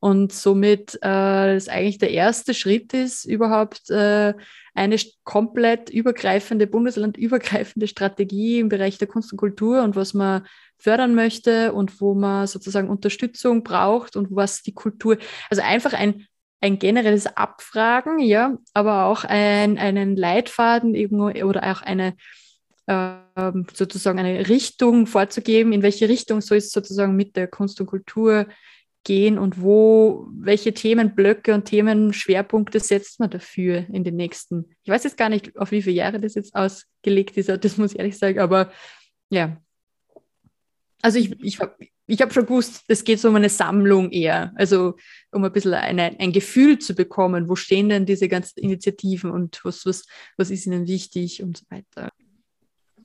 Und 0.00 0.32
somit 0.32 0.96
äh, 0.96 1.54
das 1.54 1.68
eigentlich 1.68 1.98
der 1.98 2.10
erste 2.10 2.54
Schritt 2.54 2.92
ist, 2.92 3.24
überhaupt 3.24 3.88
äh, 3.88 4.34
eine 4.74 4.96
komplett 5.22 5.90
übergreifende, 5.90 6.66
bundeslandübergreifende 6.66 7.86
Strategie 7.86 8.58
im 8.58 8.68
Bereich 8.68 8.98
der 8.98 9.06
Kunst 9.06 9.30
und 9.30 9.38
Kultur 9.38 9.84
und 9.84 9.94
was 9.94 10.12
man 10.12 10.44
fördern 10.76 11.14
möchte 11.14 11.72
und 11.72 12.00
wo 12.00 12.14
man 12.14 12.48
sozusagen 12.48 12.90
Unterstützung 12.90 13.62
braucht 13.62 14.16
und 14.16 14.26
was 14.30 14.62
die 14.62 14.74
Kultur, 14.74 15.18
also 15.48 15.62
einfach 15.62 15.92
ein 15.92 16.26
ein 16.62 16.78
generelles 16.78 17.26
Abfragen, 17.26 18.20
ja, 18.20 18.56
aber 18.72 19.06
auch 19.06 19.24
ein, 19.24 19.78
einen 19.78 20.16
Leitfaden 20.16 20.94
irgendwo 20.94 21.26
oder 21.44 21.72
auch 21.72 21.82
eine 21.82 22.14
äh, 22.86 23.14
sozusagen 23.74 24.20
eine 24.20 24.48
Richtung 24.48 25.06
vorzugeben, 25.06 25.72
in 25.72 25.82
welche 25.82 26.08
Richtung 26.08 26.40
soll 26.40 26.58
es 26.58 26.70
sozusagen 26.70 27.16
mit 27.16 27.36
der 27.36 27.48
Kunst 27.48 27.80
und 27.80 27.88
Kultur 27.88 28.46
gehen 29.04 29.38
und 29.38 29.60
wo, 29.60 30.28
welche 30.32 30.72
Themenblöcke 30.72 31.52
und 31.52 31.64
Themenschwerpunkte 31.64 32.78
setzt 32.78 33.18
man 33.18 33.30
dafür 33.30 33.84
in 33.92 34.04
den 34.04 34.14
nächsten. 34.14 34.76
Ich 34.84 34.92
weiß 34.92 35.02
jetzt 35.02 35.16
gar 35.16 35.28
nicht, 35.28 35.56
auf 35.58 35.72
wie 35.72 35.82
viele 35.82 35.96
Jahre 35.96 36.20
das 36.20 36.36
jetzt 36.36 36.54
ausgelegt 36.54 37.36
ist, 37.36 37.48
das 37.48 37.76
muss 37.76 37.92
ich 37.92 37.98
ehrlich 37.98 38.16
sagen, 38.16 38.38
aber 38.38 38.70
ja. 39.30 39.56
Also 41.02 41.18
ich, 41.18 41.32
ich, 41.42 41.58
ich 42.06 42.20
habe 42.20 42.32
schon 42.32 42.46
gewusst, 42.46 42.84
es 42.88 43.04
geht 43.04 43.20
so 43.20 43.28
um 43.28 43.36
eine 43.36 43.48
Sammlung 43.48 44.10
eher, 44.10 44.52
also 44.56 44.96
um 45.30 45.44
ein 45.44 45.52
bisschen 45.52 45.74
eine, 45.74 46.18
ein 46.18 46.32
Gefühl 46.32 46.78
zu 46.78 46.94
bekommen, 46.94 47.48
wo 47.48 47.56
stehen 47.56 47.88
denn 47.88 48.06
diese 48.06 48.28
ganzen 48.28 48.58
Initiativen 48.60 49.30
und 49.30 49.60
was, 49.64 49.86
was, 49.86 50.06
was 50.36 50.50
ist 50.50 50.66
ihnen 50.66 50.86
wichtig 50.86 51.42
und 51.42 51.58
so 51.58 51.64
weiter. 51.70 52.10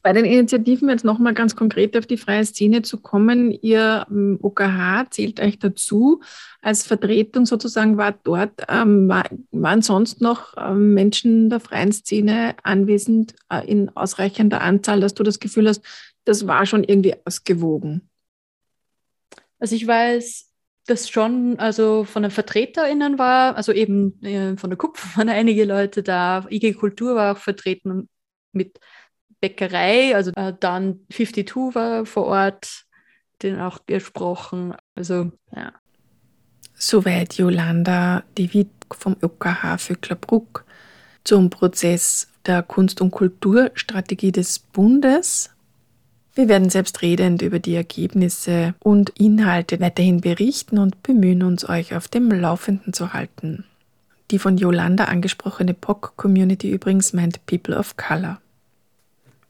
Bei 0.01 0.13
den 0.13 0.25
Initiativen 0.25 0.89
jetzt 0.89 1.04
nochmal 1.04 1.34
ganz 1.34 1.56
konkret 1.56 1.98
auf 1.98 2.06
die 2.06 2.18
freie 2.18 2.46
Szene 2.46 2.82
zu 2.82 3.01
kommen. 3.01 3.51
Ihr 3.51 4.08
OKH 4.42 5.01
ähm, 5.01 5.08
zählt 5.10 5.39
euch 5.42 5.60
dazu. 5.60 6.22
Als 6.62 6.86
Vertretung 6.86 7.46
sozusagen 7.46 7.98
war 7.98 8.13
dort, 8.24 8.54
ähm, 8.70 9.10
waren 9.10 9.82
sonst 9.82 10.22
noch 10.22 10.54
ähm, 10.58 10.94
Menschen 10.94 11.50
der 11.50 11.60
freien 11.60 11.92
Szene 11.92 12.56
anwesend 12.63 13.36
äh, 13.50 13.70
in 13.70 13.89
ausreichender 13.98 14.62
Anzahl, 14.62 15.01
dass 15.01 15.13
du 15.13 15.24
das 15.24 15.39
Gefühl 15.39 15.68
hast, 15.68 15.84
das 16.24 16.48
war 16.48 16.66
schon 16.66 16.84
irgendwie 16.84 17.16
ausgewogen? 17.25 18.10
Also 19.60 19.76
ich 19.76 19.86
weiß, 19.86 20.52
dass 20.86 21.10
schon 21.10 21.60
also 21.60 22.04
von 22.06 22.24
den 22.24 22.32
VertreterInnen 22.32 23.20
war, 23.20 23.56
also 23.56 23.72
eben 23.72 24.22
äh, 24.24 24.58
von 24.58 24.70
der 24.70 24.78
Kupfer 24.78 25.08
waren 25.18 25.30
einige 25.30 25.66
Leute 25.66 26.04
da, 26.04 26.46
IG 26.50 26.74
Kultur 26.74 27.16
war 27.16 27.36
auch 27.36 27.40
vertreten 27.40 28.10
mit 28.54 28.80
Bäckerei, 29.40 30.16
also 30.16 30.32
äh, 30.36 30.54
dann 30.60 31.02
52 31.12 31.76
war 31.76 32.06
vor 32.06 32.26
Ort, 32.26 32.86
den 33.44 33.60
auch 33.60 33.86
gesprochen. 33.86 34.76
Also 34.96 35.32
ja. 35.56 35.74
Soweit 36.74 37.36
Jolanda 37.36 38.24
de 38.38 38.54
Witt 38.54 38.70
vom 38.92 39.16
ÖKH 39.22 39.78
Vöcklerbruck 39.78 40.66
zum 41.24 41.50
Prozess 41.50 42.30
der 42.46 42.64
Kunst- 42.64 43.02
und 43.02 43.12
Kulturstrategie 43.12 44.32
des 44.32 44.60
Bundes. 44.60 45.50
Wir 46.38 46.50
werden 46.50 46.70
selbstredend 46.70 47.41
über 47.41 47.58
die 47.58 47.74
Ergebnisse 47.74 48.75
und 48.77 49.10
Inhalte 49.20 49.79
weiterhin 49.79 50.22
berichten 50.22 50.77
und 50.77 51.01
bemühen 51.01 51.41
uns, 51.41 51.67
euch 51.67 51.96
auf 51.96 52.08
dem 52.08 52.29
Laufenden 52.29 52.94
zu 52.94 53.12
halten. 53.12 53.63
Die 54.29 54.38
von 54.38 54.56
Yolanda 54.60 55.06
angesprochene 55.06 55.74
POC-Community 55.74 56.70
übrigens 56.70 57.12
meint 57.12 57.44
People 57.48 57.75
of 57.75 57.98
Color. 57.98 58.39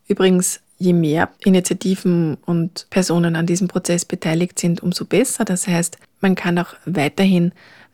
Übrigens, 0.08 0.62
je 0.78 0.94
mehr 0.94 1.30
Initiativen 1.44 2.38
und 2.46 2.88
Personen 2.90 3.36
an 3.36 3.48
diesem 3.48 3.68
Prozess 3.68 4.06
beteiligt 4.06 4.58
sind, 4.58 4.82
umso 4.82 5.04
besser. 5.04 5.44
Das 5.44 5.68
heißt, 5.68 5.98
man 6.22 6.36
kann 6.36 6.58
auch 6.58 6.74
weiterhin 6.86 7.52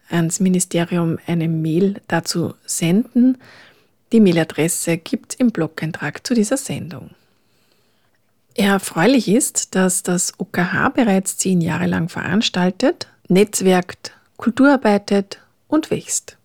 ans 0.09 0.39
Ministerium 0.39 1.17
eine 1.25 1.47
Mail 1.47 1.99
dazu 2.07 2.53
senden. 2.63 3.39
Die 4.11 4.19
Mailadresse 4.19 4.97
gibt 4.97 5.33
es 5.33 5.39
im 5.39 5.49
Blog-Eintrag 5.49 6.27
zu 6.27 6.35
dieser 6.35 6.57
Sendung. 6.57 7.09
Erfreulich 8.55 9.29
ist, 9.29 9.75
dass 9.75 10.03
das 10.03 10.33
OKH 10.37 10.89
bereits 10.89 11.37
zehn 11.37 11.59
Jahre 11.59 11.87
lang 11.87 12.07
veranstaltet, 12.07 13.07
netzwerkt, 13.27 14.11
kulturarbeitet 14.37 15.39
und 15.67 15.89
wächst. 15.89 16.37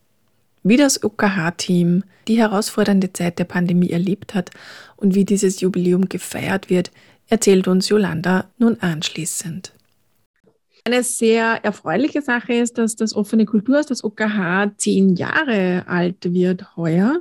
Wie 0.63 0.77
das 0.77 1.03
OKH-Team 1.05 2.05
die 2.27 2.39
herausfordernde 2.39 3.13
Zeit 3.13 3.39
der 3.39 3.45
Pandemie 3.45 3.91
erlebt 3.91 4.35
hat 4.35 4.51
und 4.97 5.15
wie 5.15 5.25
dieses 5.25 5.61
Jubiläum 5.61 6.09
gefeiert 6.09 6.71
wird, 6.71 6.91
erzählt 7.29 7.69
uns 7.69 7.89
Jolanda 7.89 8.47
nun 8.59 8.79
anschließend. 8.81 9.73
Eine 10.85 11.03
sehr 11.03 11.63
erfreuliche 11.63 12.23
Sache 12.23 12.55
ist, 12.55 12.79
dass 12.79 12.97
das 12.97 13.15
offene 13.15 13.45
Kulturhaus, 13.45 13.87
das 13.87 14.03
OKH, 14.03 14.73
zehn 14.79 15.15
Jahre 15.15 15.85
alt 15.87 16.33
wird 16.33 16.77
heuer 16.77 17.21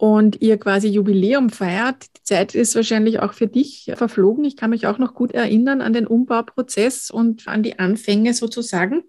und 0.00 0.40
ihr 0.40 0.56
quasi 0.56 0.88
Jubiläum 0.88 1.50
feiert. 1.50 2.06
Die 2.16 2.22
Zeit 2.22 2.54
ist 2.54 2.74
wahrscheinlich 2.74 3.20
auch 3.20 3.34
für 3.34 3.46
dich 3.46 3.92
verflogen. 3.96 4.46
Ich 4.46 4.56
kann 4.56 4.70
mich 4.70 4.86
auch 4.86 4.96
noch 4.96 5.12
gut 5.12 5.32
erinnern 5.32 5.82
an 5.82 5.92
den 5.92 6.06
Umbauprozess 6.06 7.10
und 7.10 7.46
an 7.46 7.62
die 7.62 7.78
Anfänge 7.78 8.32
sozusagen. 8.32 9.02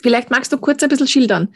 Vielleicht 0.00 0.30
magst 0.30 0.50
du 0.50 0.56
kurz 0.56 0.82
ein 0.82 0.88
bisschen 0.88 1.08
schildern. 1.08 1.50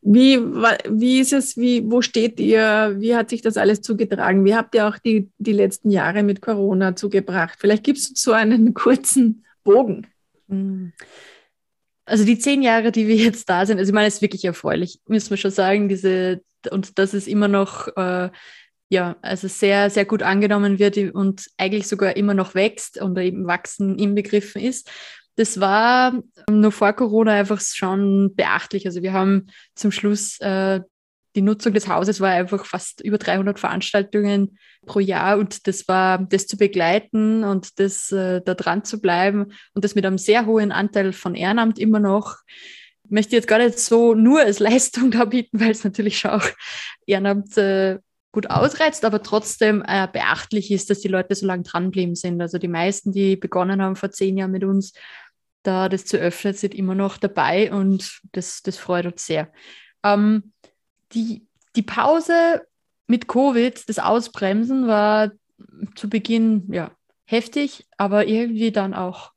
Wie, 0.00 0.38
wie 0.38 1.18
ist 1.18 1.32
es, 1.32 1.56
wie, 1.56 1.90
wo 1.90 2.00
steht 2.00 2.38
ihr, 2.38 2.94
wie 2.98 3.16
hat 3.16 3.30
sich 3.30 3.42
das 3.42 3.56
alles 3.56 3.80
zugetragen? 3.80 4.44
Wie 4.44 4.54
habt 4.54 4.76
ihr 4.76 4.86
auch 4.86 4.98
die, 4.98 5.28
die 5.38 5.52
letzten 5.52 5.90
Jahre 5.90 6.22
mit 6.22 6.40
Corona 6.40 6.94
zugebracht? 6.94 7.58
Vielleicht 7.58 7.82
gibst 7.82 8.10
du 8.10 8.14
so 8.14 8.30
einen 8.30 8.74
kurzen 8.74 9.44
Bogen. 9.64 10.06
Hm. 10.48 10.92
Also 12.04 12.24
die 12.24 12.38
zehn 12.38 12.62
Jahre, 12.62 12.92
die 12.92 13.08
wir 13.08 13.16
jetzt 13.16 13.50
da 13.50 13.66
sind, 13.66 13.80
also 13.80 13.90
ich 13.90 13.94
meine, 13.94 14.06
es 14.06 14.14
ist 14.14 14.22
wirklich 14.22 14.44
erfreulich, 14.44 15.00
müssen 15.08 15.30
wir 15.30 15.36
schon 15.36 15.50
sagen, 15.50 15.88
diese 15.88 16.42
und 16.70 16.98
dass 16.98 17.14
es 17.14 17.26
immer 17.26 17.48
noch 17.48 17.88
äh, 17.96 18.30
ja, 18.90 19.16
also 19.20 19.48
sehr, 19.48 19.90
sehr 19.90 20.06
gut 20.06 20.22
angenommen 20.22 20.78
wird 20.78 20.96
und 20.96 21.46
eigentlich 21.58 21.86
sogar 21.86 22.16
immer 22.16 22.34
noch 22.34 22.54
wächst 22.54 23.00
und 23.00 23.18
eben 23.18 23.46
wachsen 23.46 23.98
inbegriffen 23.98 24.62
ist. 24.62 24.90
Das 25.36 25.60
war 25.60 26.20
nur 26.50 26.72
vor 26.72 26.94
Corona 26.94 27.32
einfach 27.32 27.60
schon 27.60 28.34
beachtlich. 28.34 28.86
Also 28.86 29.02
wir 29.02 29.12
haben 29.12 29.48
zum 29.74 29.92
Schluss 29.92 30.40
äh, 30.40 30.80
die 31.36 31.42
Nutzung 31.42 31.72
des 31.72 31.86
Hauses 31.86 32.20
war 32.20 32.30
einfach 32.30 32.64
fast 32.64 33.00
über 33.00 33.18
300 33.18 33.60
Veranstaltungen 33.60 34.58
pro 34.86 34.98
Jahr 34.98 35.38
und 35.38 35.68
das 35.68 35.86
war, 35.86 36.18
das 36.18 36.48
zu 36.48 36.56
begleiten 36.56 37.44
und 37.44 37.78
das 37.78 38.10
äh, 38.10 38.40
da 38.44 38.54
dran 38.54 38.84
zu 38.84 39.00
bleiben 39.00 39.52
und 39.74 39.84
das 39.84 39.94
mit 39.94 40.04
einem 40.04 40.18
sehr 40.18 40.46
hohen 40.46 40.72
Anteil 40.72 41.12
von 41.12 41.36
Ehrenamt 41.36 41.78
immer 41.78 42.00
noch 42.00 42.38
möchte 43.10 43.36
jetzt 43.36 43.48
gar 43.48 43.58
nicht 43.58 43.78
so 43.78 44.14
nur 44.14 44.40
als 44.40 44.58
Leistung 44.58 45.10
da 45.10 45.24
bieten, 45.24 45.60
weil 45.60 45.70
es 45.70 45.84
natürlich 45.84 46.18
schon 46.18 46.32
auch 46.32 46.46
Ehrenamt 47.06 47.56
äh, 47.56 47.98
gut 48.32 48.50
ausreizt, 48.50 49.04
aber 49.04 49.22
trotzdem 49.22 49.82
äh, 49.86 50.06
beachtlich 50.12 50.70
ist, 50.70 50.90
dass 50.90 51.00
die 51.00 51.08
Leute 51.08 51.34
so 51.34 51.46
lange 51.46 51.62
dranbleiben 51.62 52.14
sind. 52.14 52.40
Also 52.40 52.58
die 52.58 52.68
meisten, 52.68 53.12
die 53.12 53.36
begonnen 53.36 53.82
haben 53.82 53.96
vor 53.96 54.10
zehn 54.10 54.36
Jahren 54.36 54.52
mit 54.52 54.64
uns, 54.64 54.92
da 55.62 55.88
das 55.88 56.04
zu 56.04 56.18
öffnen, 56.18 56.54
sind 56.54 56.74
immer 56.74 56.94
noch 56.94 57.16
dabei 57.16 57.72
und 57.72 58.20
das, 58.32 58.62
das 58.62 58.76
freut 58.76 59.06
uns 59.06 59.26
sehr. 59.26 59.50
Ähm, 60.04 60.52
die, 61.12 61.46
die 61.74 61.82
Pause 61.82 62.62
mit 63.06 63.28
Covid, 63.28 63.88
das 63.88 63.98
Ausbremsen 63.98 64.86
war 64.86 65.32
zu 65.94 66.08
Beginn 66.08 66.72
ja 66.72 66.92
heftig, 67.24 67.86
aber 67.96 68.26
irgendwie 68.26 68.72
dann 68.72 68.94
auch 68.94 69.32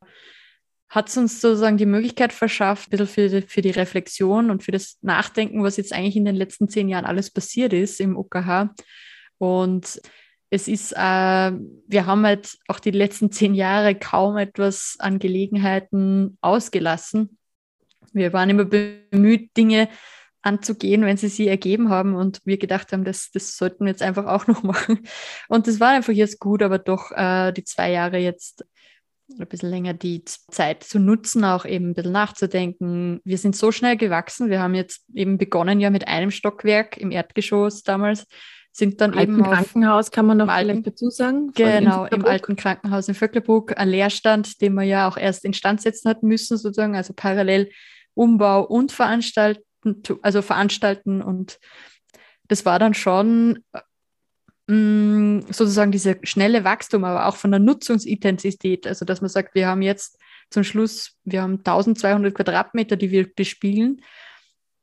hat 0.92 1.08
es 1.08 1.16
uns 1.16 1.40
sozusagen 1.40 1.78
die 1.78 1.86
Möglichkeit 1.86 2.34
verschafft, 2.34 2.90
ein 2.90 2.98
bisschen 2.98 3.08
für 3.08 3.30
die, 3.30 3.48
für 3.48 3.62
die 3.62 3.72
Reflexion 3.72 4.52
und 4.52 4.62
für 4.62 4.74
das 4.74 4.98
Nachdenken, 5.02 5.64
was 5.64 5.78
jetzt 5.78 5.94
eigentlich 5.94 6.18
in 6.18 6.26
den 6.26 6.36
letzten 6.36 6.68
zehn 6.68 6.90
Jahren 6.90 7.06
alles 7.06 7.32
passiert 7.32 7.72
ist 7.72 8.02
im 8.02 8.18
OKH. 8.18 8.76
Und 9.38 10.02
es 10.50 10.68
ist, 10.68 10.92
äh, 10.92 10.98
wir 10.98 12.06
haben 12.06 12.26
halt 12.26 12.58
auch 12.68 12.80
die 12.80 12.92
letzten 12.92 13.32
zehn 13.32 13.54
Jahre 13.54 13.96
kaum 13.96 14.36
etwas 14.36 14.98
an 15.00 15.18
Gelegenheiten 15.18 16.38
ausgelassen. 16.42 17.38
Wir 18.12 18.34
waren 18.34 18.50
immer 18.50 18.66
bemüht, 18.66 19.56
Dinge 19.56 19.88
anzugehen, 20.42 21.06
wenn 21.06 21.16
sie 21.16 21.30
sie 21.30 21.48
ergeben 21.48 21.90
haben 21.90 22.16
und 22.16 22.42
wir 22.44 22.58
gedacht 22.58 22.92
haben, 22.92 23.06
das, 23.06 23.32
das 23.32 23.56
sollten 23.56 23.86
wir 23.86 23.92
jetzt 23.92 24.02
einfach 24.02 24.26
auch 24.26 24.48
noch 24.48 24.62
machen. 24.64 25.08
Und 25.48 25.68
das 25.68 25.80
war 25.80 25.92
einfach 25.92 26.12
jetzt 26.12 26.40
gut, 26.42 26.62
aber 26.62 26.80
doch 26.80 27.12
äh, 27.12 27.54
die 27.54 27.64
zwei 27.64 27.92
Jahre 27.92 28.18
jetzt 28.18 28.66
ein 29.40 29.48
bisschen 29.48 29.70
länger 29.70 29.94
die 29.94 30.24
Zeit 30.26 30.84
zu 30.84 31.00
nutzen, 31.00 31.44
auch 31.44 31.66
eben 31.66 31.90
ein 31.90 31.94
bisschen 31.94 32.12
nachzudenken. 32.12 33.22
Wir 33.24 33.38
sind 33.38 33.56
so 33.56 33.72
schnell 33.72 33.98
gewachsen. 33.98 34.50
Wir 34.50 34.62
haben 34.62 34.76
jetzt 34.76 35.04
eben 35.14 35.38
begonnen 35.38 35.80
ja 35.80 35.90
mit 35.90 36.08
einem 36.08 36.32
Stockwerk 36.32 36.98
im 36.98 37.12
Erdgeschoss 37.12 37.84
damals, 37.84 38.26
sind 38.72 39.02
dann 39.02 39.14
Im 39.14 39.20
eben 39.20 39.44
alten 39.44 39.54
Krankenhaus 39.54 40.12
kann 40.12 40.26
man 40.26 40.38
noch 40.38 40.48
alten, 40.48 40.84
dazu 40.84 41.10
sagen. 41.10 41.52
Genau, 41.54 42.06
im 42.06 42.26
alten 42.26 42.56
Krankenhaus 42.56 43.08
in 43.08 43.16
Vöcklerbruck, 43.16 43.78
ein 43.78 43.90
Leerstand, 43.90 44.62
den 44.62 44.74
wir 44.74 44.84
ja 44.84 45.08
auch 45.08 45.18
erst 45.18 45.44
instand 45.44 45.82
setzen 45.82 46.10
hatten 46.10 46.28
müssen, 46.28 46.58
sozusagen, 46.58 46.96
also 46.96 47.14
parallel 47.14 47.70
Umbau 48.14 48.64
und 48.64 48.92
Veranstalten, 48.92 49.64
also 50.22 50.42
veranstalten 50.42 51.22
und 51.22 51.60
das 52.48 52.66
war 52.66 52.80
dann 52.80 52.94
schon 52.94 53.60
Mm, 54.72 55.42
sozusagen 55.50 55.92
diese 55.92 56.18
schnelle 56.24 56.64
Wachstum, 56.64 57.04
aber 57.04 57.26
auch 57.26 57.36
von 57.36 57.52
der 57.52 57.60
Nutzungsintensität. 57.60 58.88
Also, 58.88 59.04
dass 59.04 59.20
man 59.20 59.30
sagt, 59.30 59.54
wir 59.54 59.68
haben 59.68 59.82
jetzt 59.82 60.18
zum 60.50 60.64
Schluss, 60.64 61.18
wir 61.26 61.42
haben 61.42 61.58
1200 61.58 62.34
Quadratmeter, 62.34 62.96
die 62.96 63.12
wir 63.12 63.30
bespielen. 63.34 64.02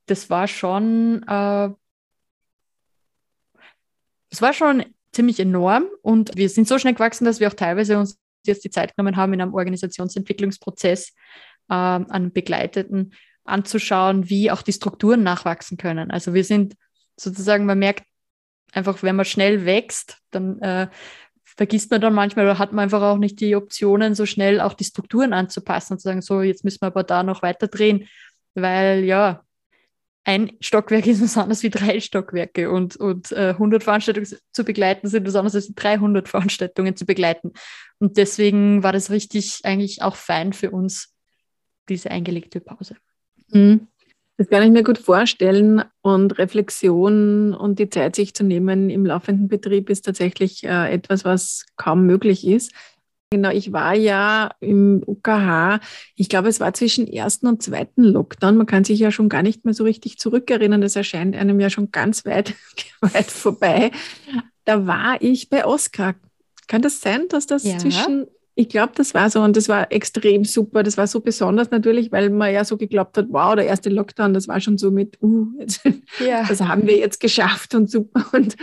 Das 0.05 0.29
war 0.29 0.47
schon, 0.47 1.23
äh, 1.23 1.71
das 4.29 4.43
war 4.43 4.53
schon 4.53 4.85
ziemlich 5.13 5.41
enorm 5.41 5.87
und 6.03 6.37
wir 6.37 6.51
sind 6.51 6.69
so 6.69 6.79
schnell 6.79 6.93
gewachsen, 6.93 7.25
dass 7.25 7.41
wir 7.41 7.49
auch 7.49 7.55
teilweise 7.55 7.99
uns 7.99 8.19
jetzt 8.45 8.65
die 8.65 8.71
Zeit 8.71 8.95
genommen 8.95 9.17
haben, 9.17 9.33
in 9.33 9.41
einem 9.41 9.55
Organisationsentwicklungsprozess 9.55 11.15
äh, 11.71 11.75
an 11.75 12.31
Begleiteten 12.35 13.15
anzuschauen, 13.45 14.29
wie 14.29 14.51
auch 14.51 14.61
die 14.61 14.75
Strukturen 14.75 15.23
nachwachsen 15.23 15.79
können. 15.79 16.11
Also 16.11 16.35
wir 16.35 16.45
sind 16.45 16.75
sozusagen, 17.17 17.65
man 17.65 17.79
merkt, 17.79 18.05
einfach, 18.73 19.03
wenn 19.03 19.17
man 19.17 19.25
schnell 19.25 19.65
wächst, 19.65 20.19
dann 20.31 20.61
äh, 20.61 20.89
vergisst 21.45 21.91
man 21.91 22.01
dann 22.01 22.15
manchmal 22.15 22.45
oder 22.45 22.59
hat 22.59 22.73
man 22.73 22.85
einfach 22.85 23.03
auch 23.03 23.19
nicht 23.19 23.41
die 23.41 23.57
Optionen, 23.57 24.15
so 24.15 24.27
schnell 24.27 24.61
auch 24.61 24.75
die 24.75 24.85
Strukturen 24.85 25.33
anzupassen 25.33 25.95
und 25.95 25.99
zu 25.99 26.05
sagen, 26.05 26.23
so, 26.23 26.43
jetzt 26.43 26.65
müssen 26.65 26.81
wir 26.83 26.87
aber 26.87 27.03
da 27.03 27.23
noch 27.23 27.43
weiter 27.43 27.67
drehen, 27.67 28.07
weil 28.55 29.05
ja, 29.05 29.43
ein 30.29 30.53
Stockwerk 30.61 31.07
ist 31.07 31.23
was 31.23 31.39
anderes 31.39 31.63
wie 31.63 31.71
drei 31.71 32.01
Stockwerke 32.01 32.71
und, 32.71 32.97
und 32.97 33.33
äh, 33.33 33.51
100 33.51 33.83
Veranstaltungen 33.83 34.29
zu 34.53 34.65
begleiten 34.65 35.09
sind 35.09 35.27
was 35.27 35.35
anderes 35.35 35.55
als 35.55 35.75
300 35.75 36.29
Veranstaltungen 36.29 36.97
zu 36.97 37.07
begleiten. 37.07 37.53
Und 37.99 38.19
deswegen 38.19 38.83
war 38.83 38.93
das 38.93 39.11
richtig 39.11 39.61
eigentlich 39.65 40.03
auch 40.03 40.17
fein 40.17 40.53
für 40.53 40.71
uns, 40.71 41.15
diese 41.89 42.11
eingelegte 42.11 42.61
Pause. 42.61 42.97
Mhm. 43.49 43.89
Das 44.39 44.49
kann 44.49 44.63
ich 44.63 44.71
mir 44.71 44.85
gut 44.85 44.99
vorstellen. 44.99 45.83
Und 46.01 46.39
Reflexion 46.39 47.55
und 47.55 47.81
die 47.81 47.91
Zeit, 47.91 48.15
sich 48.15 48.35
zu 48.35 48.45
nehmen 48.45 48.89
im 48.89 49.05
laufenden 49.05 49.49
Betrieb, 49.49 49.91
ist 49.91 50.05
tatsächlich 50.05 50.63
äh, 50.65 50.93
etwas, 50.93 51.25
was 51.25 51.67
kaum 51.77 52.07
möglich 52.07 52.47
ist. 52.47 52.73
Genau, 53.31 53.51
ich 53.51 53.73
war 53.73 53.95
ja 53.95 54.53
im 54.61 55.03
UKH, 55.07 55.81
ich 56.15 56.31
glaube, 56.31 56.49
es 56.49 56.61
war 56.61 56.73
zwischen 56.73 57.07
ersten 57.07 57.47
und 57.47 57.63
zweiten 57.63 58.03
Lockdown. 58.03 58.57
Man 58.57 58.67
kann 58.67 58.85
sich 58.85 59.01
ja 59.01 59.11
schon 59.11 59.29
gar 59.29 59.43
nicht 59.43 59.67
mehr 59.67 59.75
so 59.75 59.85
richtig 59.85 60.19
zurückerinnern. 60.19 60.81
Das 60.81 60.97
erscheint 60.97 61.37
einem 61.37 61.61
ja 61.61 61.69
schon 61.69 61.91
ganz 61.91 62.25
weit, 62.25 62.55
weit 63.01 63.31
vorbei. 63.31 63.91
Da 64.65 64.87
war 64.87 65.21
ich 65.21 65.51
bei 65.51 65.67
Oskar. 65.67 66.15
Kann 66.69 66.81
das 66.81 67.01
sein, 67.01 67.29
dass 67.29 67.47
das 67.47 67.65
ja. 67.65 67.77
zwischen 67.77 68.29
ich 68.59 68.69
glaube, 68.69 68.93
das 68.97 69.15
war 69.15 69.31
so 69.31 69.41
und 69.41 69.57
das 69.57 69.69
war 69.69 69.93
extrem 69.93 70.45
super. 70.45 70.83
Das 70.83 70.97
war 70.97 71.07
so 71.07 71.21
besonders 71.21 71.71
natürlich, 71.71 72.11
weil 72.11 72.29
man 72.29 72.53
ja 72.53 72.65
so 72.65 72.77
geglaubt 72.77 73.17
hat, 73.17 73.27
wow, 73.29 73.55
der 73.55 73.67
erste 73.67 73.89
Lockdown, 73.89 74.35
das 74.35 74.49
war 74.49 74.61
schon 74.61 74.79
so 74.79 74.91
mit, 74.91 75.17
uh, 75.23 75.47
jetzt, 75.61 75.83
ja. 76.19 76.43
das 76.43 76.61
haben 76.61 76.85
wir 76.89 76.99
jetzt 76.99 77.21
geschafft 77.21 77.77
und 77.77 77.89
super. 77.89 78.27
Und 78.33 78.57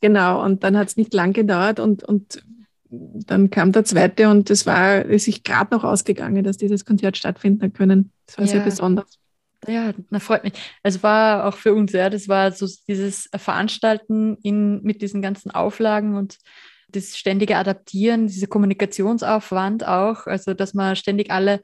genau, 0.00 0.44
und 0.44 0.62
dann 0.62 0.76
hat 0.76 0.88
es 0.88 0.96
nicht 0.96 1.12
lang 1.12 1.32
gedauert 1.32 1.80
und, 1.80 2.04
und 2.04 2.42
dann 2.88 3.50
kam 3.50 3.72
der 3.72 3.84
zweite 3.84 4.28
und 4.28 4.50
es 4.50 4.66
war 4.66 5.04
ist 5.04 5.24
sich 5.24 5.44
gerade 5.44 5.74
noch 5.74 5.84
ausgegangen, 5.84 6.44
dass 6.44 6.56
dieses 6.56 6.84
Konzert 6.84 7.16
stattfinden 7.16 7.72
können. 7.72 8.12
Das 8.26 8.38
war 8.38 8.44
ja. 8.44 8.50
sehr 8.52 8.60
besonders. 8.60 9.18
Ja, 9.66 9.92
na 10.10 10.18
freut 10.18 10.44
mich. 10.44 10.54
Also 10.82 11.02
war 11.02 11.46
auch 11.46 11.56
für 11.56 11.74
uns, 11.74 11.92
ja, 11.92 12.10
das 12.10 12.28
war 12.28 12.52
so 12.52 12.66
dieses 12.88 13.28
Veranstalten 13.34 14.36
in, 14.42 14.82
mit 14.82 15.02
diesen 15.02 15.22
ganzen 15.22 15.50
Auflagen 15.50 16.16
und 16.16 16.38
das 16.92 17.16
ständige 17.16 17.56
Adaptieren, 17.56 18.26
dieser 18.26 18.46
Kommunikationsaufwand 18.46 19.86
auch, 19.86 20.26
also 20.26 20.54
dass 20.54 20.74
man 20.74 20.96
ständig 20.96 21.30
alle 21.30 21.60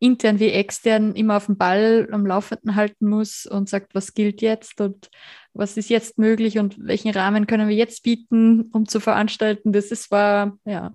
intern 0.00 0.38
wie 0.38 0.50
extern 0.50 1.14
immer 1.14 1.36
auf 1.36 1.46
dem 1.46 1.56
Ball 1.56 2.08
am 2.12 2.24
Laufenden 2.24 2.76
halten 2.76 3.08
muss 3.08 3.46
und 3.46 3.68
sagt, 3.68 3.94
was 3.94 4.14
gilt 4.14 4.40
jetzt 4.42 4.80
und 4.80 5.10
was 5.54 5.76
ist 5.76 5.90
jetzt 5.90 6.18
möglich 6.18 6.58
und 6.58 6.76
welchen 6.78 7.10
Rahmen 7.10 7.46
können 7.46 7.68
wir 7.68 7.74
jetzt 7.74 8.04
bieten, 8.04 8.70
um 8.72 8.86
zu 8.86 9.00
veranstalten. 9.00 9.72
Das 9.72 9.86
ist, 9.86 10.10
war 10.10 10.56
ja 10.64 10.92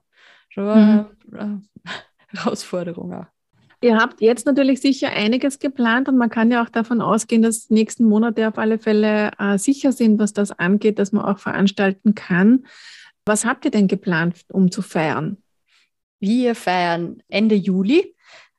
schon 0.50 0.70
eine 0.70 1.10
mhm. 1.30 1.68
Herausforderung 2.28 3.14
auch. 3.14 3.26
Ihr 3.82 3.98
habt 3.98 4.22
jetzt 4.22 4.46
natürlich 4.46 4.80
sicher 4.80 5.10
einiges 5.10 5.60
geplant 5.60 6.08
und 6.08 6.16
man 6.16 6.30
kann 6.30 6.50
ja 6.50 6.64
auch 6.64 6.70
davon 6.70 7.02
ausgehen, 7.02 7.42
dass 7.42 7.68
die 7.68 7.74
nächsten 7.74 8.06
Monate 8.06 8.48
auf 8.48 8.58
alle 8.58 8.80
Fälle 8.80 9.32
äh, 9.38 9.58
sicher 9.58 9.92
sind, 9.92 10.20
was 10.20 10.32
das 10.32 10.58
angeht, 10.58 11.00
dass 11.00 11.12
man 11.12 11.26
auch 11.26 11.38
veranstalten 11.38 12.16
kann. 12.16 12.66
Was 13.26 13.46
habt 13.46 13.66
ihr 13.66 13.72
denn 13.72 13.88
geplant, 13.88 14.44
um 14.50 14.72
zu 14.72 14.82
feiern? 14.82 15.38
Wir 16.20 16.56
feiern 16.56 17.22
Ende 17.28 17.56
Juli. 17.56 18.16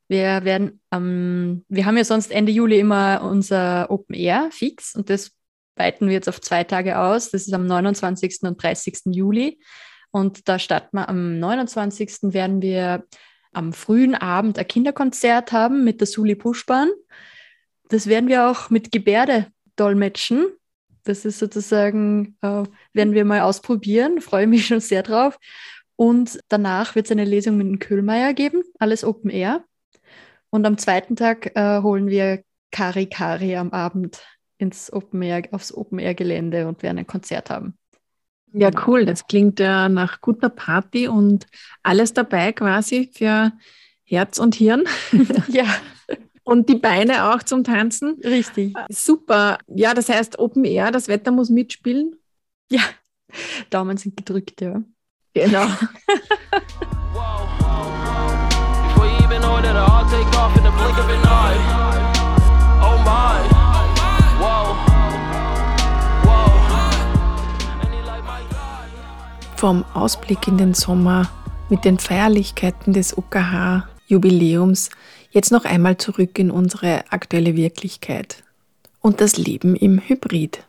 Wir 0.08 0.44
werden, 0.44 0.80
ähm, 0.92 1.64
wir 1.68 1.86
haben 1.86 1.96
ja 1.96 2.04
sonst 2.04 2.30
Ende 2.30 2.52
Juli 2.52 2.78
immer 2.78 3.22
unser 3.22 3.90
Open 3.90 4.14
Air 4.14 4.50
fix 4.50 4.94
und 4.94 5.08
das 5.08 5.32
weiten 5.76 6.06
wir 6.06 6.12
jetzt 6.14 6.28
auf 6.28 6.40
zwei 6.40 6.64
Tage 6.64 6.98
aus. 6.98 7.30
Das 7.30 7.46
ist 7.46 7.52
am 7.52 7.66
29. 7.66 8.42
und 8.42 8.62
30. 8.62 9.14
Juli. 9.14 9.58
Und 10.10 10.48
da 10.48 10.58
starten 10.58 10.96
wir 10.96 11.08
am 11.08 11.38
29. 11.40 12.32
werden 12.34 12.62
wir 12.62 13.04
am 13.52 13.72
frühen 13.72 14.14
Abend 14.14 14.58
ein 14.58 14.68
Kinderkonzert 14.68 15.52
haben 15.52 15.84
mit 15.84 16.00
der 16.00 16.06
Suli 16.06 16.34
Puschbahn. 16.34 16.90
Das 17.88 18.06
werden 18.06 18.28
wir 18.28 18.48
auch 18.48 18.70
mit 18.70 18.92
Gebärde 18.92 19.48
dolmetschen. 19.76 20.46
Das 21.04 21.24
ist 21.24 21.38
sozusagen, 21.38 22.36
äh, 22.40 22.64
werden 22.92 23.12
wir 23.12 23.24
mal 23.24 23.42
ausprobieren, 23.42 24.20
freue 24.20 24.46
mich 24.46 24.66
schon 24.66 24.80
sehr 24.80 25.02
drauf. 25.02 25.38
Und 25.96 26.40
danach 26.48 26.94
wird 26.94 27.06
es 27.06 27.12
eine 27.12 27.24
Lesung 27.24 27.56
mit 27.56 27.66
dem 27.66 27.78
Köhlmeier 27.78 28.34
geben, 28.34 28.62
alles 28.78 29.04
Open 29.04 29.30
Air. 29.30 29.64
Und 30.50 30.66
am 30.66 30.78
zweiten 30.78 31.14
Tag 31.14 31.54
äh, 31.56 31.82
holen 31.82 32.08
wir 32.08 32.42
Kari 32.70 33.06
Kari 33.06 33.56
am 33.56 33.70
Abend 33.70 34.20
ins 34.58 34.92
Open 34.92 35.22
Air, 35.22 35.42
aufs 35.52 35.72
Open 35.72 35.98
Air 35.98 36.14
Gelände 36.14 36.66
und 36.66 36.82
werden 36.82 36.98
ein 36.98 37.06
Konzert 37.06 37.50
haben. 37.50 37.76
Ja, 38.52 38.70
cool. 38.86 39.04
Das 39.04 39.26
klingt 39.26 39.58
ja 39.58 39.88
nach 39.88 40.20
guter 40.20 40.48
Party 40.48 41.08
und 41.08 41.46
alles 41.82 42.12
dabei 42.12 42.52
quasi 42.52 43.10
für 43.12 43.52
Herz 44.04 44.38
und 44.38 44.54
Hirn. 44.54 44.84
ja. 45.48 45.64
Und 46.44 46.68
die 46.68 46.76
Beine 46.76 47.32
auch 47.32 47.42
zum 47.42 47.64
Tanzen. 47.64 48.20
Richtig. 48.22 48.74
Super. 48.90 49.58
Ja, 49.66 49.94
das 49.94 50.10
heißt 50.10 50.38
Open 50.38 50.64
Air, 50.64 50.90
das 50.90 51.08
Wetter 51.08 51.32
muss 51.32 51.48
mitspielen. 51.48 52.16
Ja, 52.70 52.82
Daumen 53.70 53.96
sind 53.96 54.16
gedrückt, 54.16 54.60
ja. 54.60 54.82
Genau. 55.32 55.66
Vom 69.56 69.84
Ausblick 69.94 70.46
in 70.46 70.58
den 70.58 70.74
Sommer 70.74 71.26
mit 71.70 71.86
den 71.86 71.98
Feierlichkeiten 71.98 72.92
des 72.92 73.16
OKH-Jubiläums 73.16 74.90
Jetzt 75.34 75.50
noch 75.50 75.64
einmal 75.64 75.96
zurück 75.96 76.38
in 76.38 76.52
unsere 76.52 77.10
aktuelle 77.10 77.56
Wirklichkeit 77.56 78.44
und 79.00 79.20
das 79.20 79.36
Leben 79.36 79.74
im 79.74 79.98
Hybrid. 79.98 80.62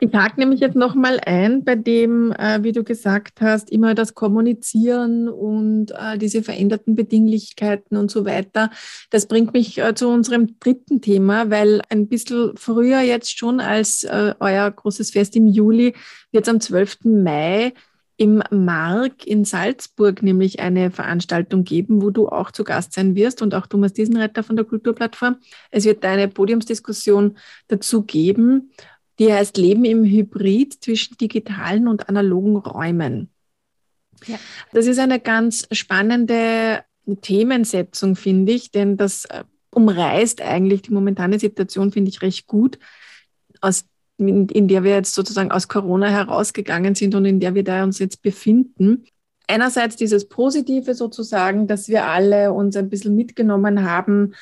Ich 0.00 0.12
hake 0.12 0.40
nämlich 0.40 0.58
jetzt 0.58 0.74
nochmal 0.74 1.20
ein, 1.24 1.62
bei 1.62 1.76
dem, 1.76 2.32
äh, 2.32 2.64
wie 2.64 2.72
du 2.72 2.82
gesagt 2.82 3.40
hast, 3.40 3.70
immer 3.70 3.94
das 3.94 4.14
Kommunizieren 4.14 5.28
und 5.28 5.92
äh, 5.92 6.18
diese 6.18 6.42
veränderten 6.42 6.96
Bedinglichkeiten 6.96 7.96
und 7.96 8.10
so 8.10 8.24
weiter. 8.24 8.70
Das 9.10 9.26
bringt 9.26 9.52
mich 9.52 9.78
äh, 9.78 9.94
zu 9.94 10.08
unserem 10.08 10.58
dritten 10.58 11.00
Thema, 11.00 11.48
weil 11.50 11.80
ein 11.88 12.08
bisschen 12.08 12.56
früher 12.56 13.02
jetzt 13.02 13.38
schon 13.38 13.60
als 13.60 14.02
äh, 14.02 14.34
euer 14.40 14.68
großes 14.68 15.12
Fest 15.12 15.36
im 15.36 15.46
Juli 15.46 15.94
wird 16.32 16.48
es 16.48 16.52
am 16.52 16.60
12. 16.60 17.04
Mai 17.04 17.72
im 18.16 18.42
Mark 18.50 19.26
in 19.26 19.44
Salzburg 19.44 20.22
nämlich 20.22 20.60
eine 20.60 20.90
Veranstaltung 20.90 21.64
geben, 21.64 22.00
wo 22.00 22.10
du 22.10 22.28
auch 22.28 22.50
zu 22.50 22.64
Gast 22.64 22.94
sein 22.94 23.14
wirst 23.14 23.42
und 23.42 23.54
auch 23.54 23.66
Thomas 23.66 23.92
Diesenretter 23.92 24.42
von 24.42 24.56
der 24.56 24.64
Kulturplattform. 24.64 25.36
Es 25.70 25.84
wird 25.84 26.04
eine 26.04 26.28
Podiumsdiskussion 26.28 27.36
dazu 27.68 28.02
geben, 28.02 28.72
die 29.18 29.32
heißt 29.32 29.58
Leben 29.58 29.84
im 29.84 30.04
Hybrid 30.04 30.82
zwischen 30.82 31.16
digitalen 31.18 31.88
und 31.88 32.08
analogen 32.08 32.56
Räumen. 32.56 33.30
Ja. 34.26 34.38
Das 34.72 34.86
ist 34.86 34.98
eine 34.98 35.20
ganz 35.20 35.68
spannende 35.72 36.84
Themensetzung, 37.20 38.16
finde 38.16 38.52
ich, 38.52 38.70
denn 38.70 38.96
das 38.96 39.26
äh, 39.26 39.44
umreißt 39.70 40.40
eigentlich 40.40 40.82
die 40.82 40.92
momentane 40.92 41.38
Situation, 41.38 41.92
finde 41.92 42.08
ich, 42.08 42.22
recht 42.22 42.46
gut 42.46 42.78
aus 43.60 43.84
in, 44.18 44.48
in 44.48 44.68
der 44.68 44.84
wir 44.84 44.92
jetzt 44.92 45.14
sozusagen 45.14 45.50
aus 45.50 45.68
Corona 45.68 46.08
herausgegangen 46.08 46.94
sind 46.94 47.14
und 47.14 47.24
in 47.24 47.40
der 47.40 47.54
wir 47.54 47.64
da 47.64 47.84
uns 47.84 47.98
jetzt 47.98 48.22
befinden. 48.22 49.04
Einerseits 49.46 49.96
dieses 49.96 50.28
Positive 50.28 50.94
sozusagen, 50.94 51.66
dass 51.66 51.88
wir 51.88 52.06
alle 52.06 52.52
uns 52.52 52.76
ein 52.76 52.88
bisschen 52.88 53.14
mitgenommen 53.14 53.88
haben, 53.88 54.34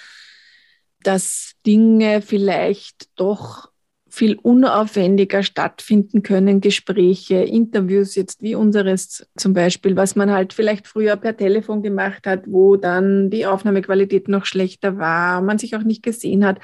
dass 1.02 1.52
Dinge 1.66 2.22
vielleicht 2.22 3.08
doch 3.16 3.68
viel 4.14 4.36
unaufwendiger 4.40 5.42
stattfinden 5.42 6.22
können, 6.22 6.60
Gespräche, 6.60 7.36
Interviews 7.36 8.14
jetzt 8.14 8.42
wie 8.42 8.54
unseres 8.54 9.26
zum 9.36 9.54
Beispiel, 9.54 9.96
was 9.96 10.14
man 10.14 10.30
halt 10.30 10.52
vielleicht 10.52 10.86
früher 10.86 11.16
per 11.16 11.36
Telefon 11.36 11.82
gemacht 11.82 12.26
hat, 12.26 12.44
wo 12.46 12.76
dann 12.76 13.28
die 13.28 13.44
Aufnahmequalität 13.44 14.28
noch 14.28 14.46
schlechter 14.46 14.98
war, 14.98 15.42
man 15.42 15.58
sich 15.58 15.74
auch 15.74 15.82
nicht 15.82 16.04
gesehen 16.04 16.46
hat. 16.46 16.60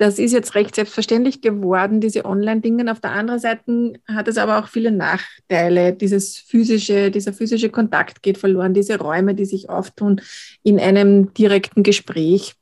Das 0.00 0.18
ist 0.18 0.32
jetzt 0.32 0.54
recht 0.54 0.74
selbstverständlich 0.74 1.42
geworden, 1.42 2.00
diese 2.00 2.24
Online-Dinge. 2.24 2.90
Auf 2.90 3.00
der 3.00 3.12
anderen 3.12 3.38
Seite 3.38 4.00
hat 4.08 4.28
es 4.28 4.38
aber 4.38 4.58
auch 4.58 4.66
viele 4.66 4.90
Nachteile. 4.90 5.92
Dieses 5.92 6.38
physische, 6.38 7.10
dieser 7.10 7.34
physische 7.34 7.68
Kontakt 7.68 8.22
geht 8.22 8.38
verloren, 8.38 8.72
diese 8.72 8.98
Räume, 8.98 9.34
die 9.34 9.44
sich 9.44 9.68
auftun 9.68 10.22
in 10.62 10.80
einem 10.80 11.34
direkten 11.34 11.82
Gespräch. 11.82 12.54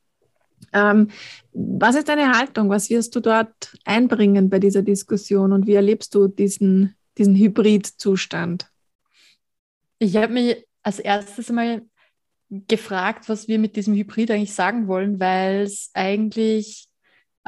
Ähm, 0.72 1.11
was 1.53 1.94
ist 1.94 2.09
deine 2.09 2.37
Haltung? 2.37 2.70
Was 2.70 2.90
wirst 2.90 3.14
du 3.14 3.20
dort 3.20 3.72
einbringen 3.85 4.51
bei 4.51 4.59
dieser 4.59 4.83
Diskussion 4.83 5.53
und 5.53 5.68
wie 5.68 5.74
erlebst 5.74 6.16
du 6.16 6.27
diesen, 6.27 6.96
diesen 7.18 7.37
Hybrid-Zustand? 7.37 8.68
Ich 10.01 10.16
habe 10.16 10.33
mich 10.33 10.66
als 10.83 10.98
erstes 10.98 11.53
mal 11.53 11.83
gefragt, 12.51 13.29
was 13.29 13.46
wir 13.46 13.61
mit 13.61 13.77
diesem 13.77 13.94
Hybrid 13.94 14.33
eigentlich 14.33 14.55
sagen 14.55 14.88
wollen, 14.88 15.20
weil 15.20 15.61
es 15.61 15.90
eigentlich 15.94 16.88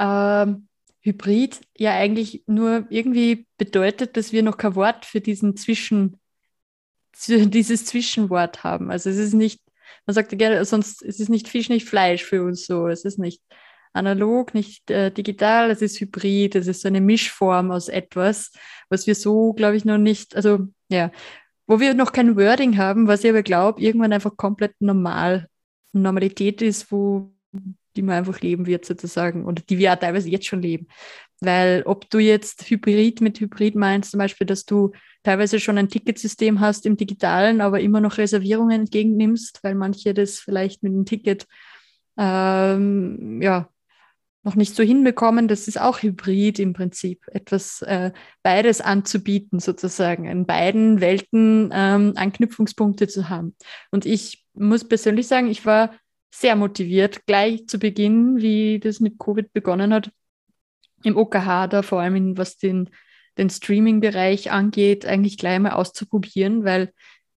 ähm, 0.01 0.67
Hybrid 1.01 1.61
ja 1.77 1.93
eigentlich 1.93 2.43
nur 2.47 2.85
irgendwie 2.89 3.47
bedeutet, 3.57 4.17
dass 4.17 4.31
wir 4.31 4.43
noch 4.43 4.57
kein 4.57 4.75
Wort 4.75 5.05
für 5.05 5.21
diesen 5.21 5.55
Zwischen, 5.55 6.19
dieses 7.27 7.85
Zwischenwort 7.85 8.63
haben. 8.63 8.91
Also 8.91 9.09
es 9.09 9.17
ist 9.17 9.33
nicht, 9.33 9.61
man 10.05 10.13
sagt 10.13 10.31
ja 10.31 10.37
gerne, 10.37 10.65
sonst 10.65 11.01
es 11.03 11.19
ist 11.19 11.29
nicht 11.29 11.47
Fisch, 11.47 11.69
nicht 11.69 11.87
Fleisch 11.87 12.23
für 12.23 12.43
uns 12.43 12.65
so. 12.65 12.87
Es 12.87 13.05
ist 13.05 13.19
nicht 13.19 13.41
analog, 13.93 14.53
nicht 14.53 14.89
äh, 14.89 15.11
digital, 15.11 15.69
es 15.69 15.81
ist 15.81 15.99
Hybrid, 15.99 16.55
es 16.55 16.67
ist 16.67 16.81
so 16.81 16.87
eine 16.87 17.01
Mischform 17.01 17.71
aus 17.71 17.89
etwas, 17.89 18.51
was 18.89 19.05
wir 19.05 19.15
so, 19.15 19.53
glaube 19.53 19.75
ich, 19.75 19.85
noch 19.85 19.97
nicht, 19.97 20.35
also 20.35 20.67
ja, 20.89 21.11
wo 21.67 21.79
wir 21.79 21.93
noch 21.93 22.13
kein 22.13 22.37
Wording 22.37 22.77
haben, 22.77 23.07
was 23.07 23.23
ich 23.23 23.29
aber 23.29 23.43
glaube, 23.43 23.81
irgendwann 23.81 24.13
einfach 24.13 24.37
komplett 24.37 24.75
normal, 24.79 25.47
Normalität 25.93 26.61
ist, 26.61 26.91
wo 26.91 27.33
die 27.95 28.01
man 28.01 28.15
einfach 28.15 28.41
leben 28.41 28.65
wird 28.65 28.85
sozusagen 28.85 29.45
oder 29.45 29.61
die 29.61 29.77
wir 29.77 29.85
ja 29.85 29.95
teilweise 29.95 30.29
jetzt 30.29 30.45
schon 30.45 30.61
leben. 30.61 30.87
Weil 31.39 31.83
ob 31.85 32.09
du 32.09 32.19
jetzt 32.19 32.69
Hybrid 32.69 33.21
mit 33.21 33.39
Hybrid 33.39 33.75
meinst, 33.75 34.11
zum 34.11 34.19
Beispiel, 34.19 34.45
dass 34.45 34.65
du 34.65 34.91
teilweise 35.23 35.59
schon 35.59 35.77
ein 35.77 35.89
Ticketsystem 35.89 36.59
hast 36.59 36.85
im 36.85 36.97
digitalen, 36.97 37.61
aber 37.61 37.79
immer 37.79 37.99
noch 37.99 38.17
Reservierungen 38.17 38.81
entgegennimmst, 38.81 39.59
weil 39.63 39.75
manche 39.75 40.13
das 40.13 40.39
vielleicht 40.39 40.83
mit 40.83 40.93
dem 40.93 41.05
Ticket 41.05 41.47
ähm, 42.17 43.41
ja, 43.41 43.69
noch 44.43 44.55
nicht 44.55 44.75
so 44.75 44.83
hinbekommen. 44.83 45.47
Das 45.47 45.67
ist 45.67 45.79
auch 45.79 46.01
Hybrid 46.01 46.59
im 46.59 46.73
Prinzip, 46.73 47.25
etwas 47.27 47.81
äh, 47.83 48.11
beides 48.43 48.81
anzubieten, 48.81 49.59
sozusagen, 49.59 50.25
in 50.25 50.45
beiden 50.45 51.01
Welten 51.01 51.69
ähm, 51.73 52.13
Anknüpfungspunkte 52.15 53.07
zu 53.07 53.29
haben. 53.29 53.55
Und 53.91 54.05
ich 54.05 54.45
muss 54.53 54.87
persönlich 54.87 55.27
sagen, 55.27 55.47
ich 55.47 55.65
war 55.65 55.91
sehr 56.31 56.55
motiviert, 56.55 57.25
gleich 57.25 57.67
zu 57.67 57.77
Beginn, 57.77 58.37
wie 58.41 58.79
das 58.79 58.99
mit 58.99 59.19
Covid 59.19 59.51
begonnen 59.53 59.93
hat, 59.93 60.11
im 61.03 61.17
OKH 61.17 61.67
da 61.67 61.81
vor 61.81 62.01
allem, 62.01 62.15
in, 62.15 62.37
was 62.37 62.57
den, 62.57 62.89
den 63.37 63.49
Streaming-Bereich 63.49 64.51
angeht, 64.51 65.05
eigentlich 65.05 65.37
gleich 65.37 65.59
mal 65.59 65.71
auszuprobieren, 65.71 66.63
weil 66.63 66.93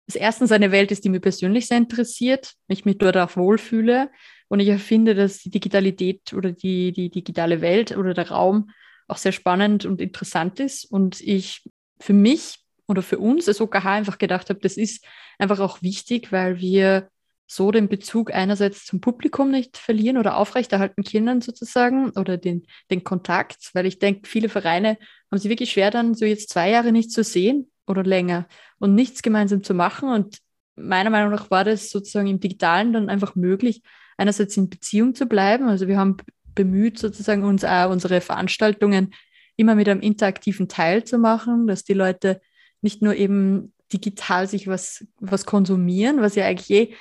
es 0.06 0.14
erstens 0.14 0.52
eine 0.52 0.70
Welt 0.70 0.92
ist, 0.92 1.04
die 1.04 1.08
mir 1.08 1.20
persönlich 1.20 1.66
sehr 1.66 1.78
interessiert, 1.78 2.54
ich 2.68 2.84
mich 2.84 2.98
dort 2.98 3.16
auch 3.16 3.36
wohlfühle 3.36 4.10
und 4.48 4.60
ich 4.60 4.82
finde, 4.82 5.14
dass 5.14 5.38
die 5.38 5.50
Digitalität 5.50 6.32
oder 6.32 6.52
die, 6.52 6.92
die 6.92 7.10
digitale 7.10 7.60
Welt 7.60 7.96
oder 7.96 8.14
der 8.14 8.30
Raum 8.30 8.70
auch 9.08 9.16
sehr 9.16 9.32
spannend 9.32 9.84
und 9.84 10.00
interessant 10.00 10.60
ist 10.60 10.84
und 10.84 11.20
ich 11.20 11.62
für 12.00 12.12
mich 12.12 12.58
oder 12.86 13.02
für 13.02 13.18
uns 13.18 13.48
als 13.48 13.60
OKH 13.60 13.86
einfach 13.86 14.18
gedacht 14.18 14.50
habe, 14.50 14.60
das 14.60 14.76
ist 14.76 15.04
einfach 15.38 15.58
auch 15.60 15.82
wichtig, 15.82 16.32
weil 16.32 16.60
wir 16.60 17.08
so 17.46 17.70
den 17.70 17.88
Bezug 17.88 18.32
einerseits 18.32 18.84
zum 18.84 19.00
Publikum 19.00 19.50
nicht 19.50 19.76
verlieren 19.76 20.16
oder 20.16 20.36
aufrechterhalten 20.36 21.04
können 21.04 21.40
sozusagen 21.40 22.10
oder 22.10 22.36
den, 22.36 22.66
den 22.90 23.04
Kontakt, 23.04 23.70
weil 23.74 23.86
ich 23.86 23.98
denke, 23.98 24.28
viele 24.28 24.48
Vereine 24.48 24.98
haben 25.30 25.38
sich 25.38 25.50
wirklich 25.50 25.72
schwer 25.72 25.90
dann 25.90 26.14
so 26.14 26.24
jetzt 26.24 26.50
zwei 26.50 26.70
Jahre 26.70 26.92
nicht 26.92 27.10
zu 27.10 27.22
sehen 27.22 27.70
oder 27.86 28.02
länger 28.02 28.46
und 28.78 28.94
nichts 28.94 29.22
gemeinsam 29.22 29.62
zu 29.62 29.74
machen 29.74 30.08
und 30.08 30.38
meiner 30.76 31.10
Meinung 31.10 31.30
nach 31.30 31.50
war 31.50 31.64
das 31.64 31.90
sozusagen 31.90 32.26
im 32.26 32.40
Digitalen 32.40 32.92
dann 32.92 33.08
einfach 33.08 33.34
möglich, 33.34 33.82
einerseits 34.16 34.56
in 34.56 34.70
Beziehung 34.70 35.14
zu 35.14 35.26
bleiben. 35.26 35.68
Also 35.68 35.86
wir 35.88 35.98
haben 35.98 36.16
bemüht, 36.54 36.98
sozusagen 36.98 37.44
uns 37.44 37.64
auch 37.64 37.90
unsere 37.90 38.20
Veranstaltungen 38.20 39.14
immer 39.56 39.74
mit 39.74 39.88
einem 39.88 40.00
interaktiven 40.00 40.68
Teil 40.68 41.04
zu 41.04 41.18
machen, 41.18 41.66
dass 41.66 41.84
die 41.84 41.94
Leute 41.94 42.40
nicht 42.80 43.02
nur 43.02 43.14
eben 43.14 43.72
digital 43.92 44.48
sich 44.48 44.66
was, 44.66 45.06
was 45.20 45.46
konsumieren, 45.46 46.20
was 46.20 46.34
ja 46.34 46.46
eigentlich 46.46 46.70
eh 46.70 46.94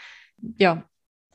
ja, 0.57 0.83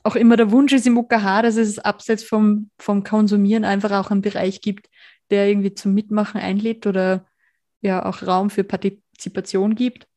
auch 0.03 0.15
immer 0.15 0.37
der 0.37 0.51
Wunsch 0.51 0.73
ist 0.73 0.87
im 0.87 0.97
UKH, 0.97 1.41
dass 1.41 1.55
es 1.55 1.79
abseits 1.79 2.23
vom, 2.23 2.69
vom 2.77 3.03
Konsumieren 3.03 3.65
einfach 3.65 3.91
auch 3.91 4.11
einen 4.11 4.21
Bereich 4.21 4.61
gibt, 4.61 4.89
der 5.29 5.47
irgendwie 5.47 5.73
zum 5.73 5.93
Mitmachen 5.93 6.39
einlädt 6.39 6.87
oder 6.87 7.27
ja 7.81 8.05
auch 8.05 8.23
Raum 8.23 8.49
für 8.49 8.63
Partizipation 8.63 9.75
gibt. 9.75 10.07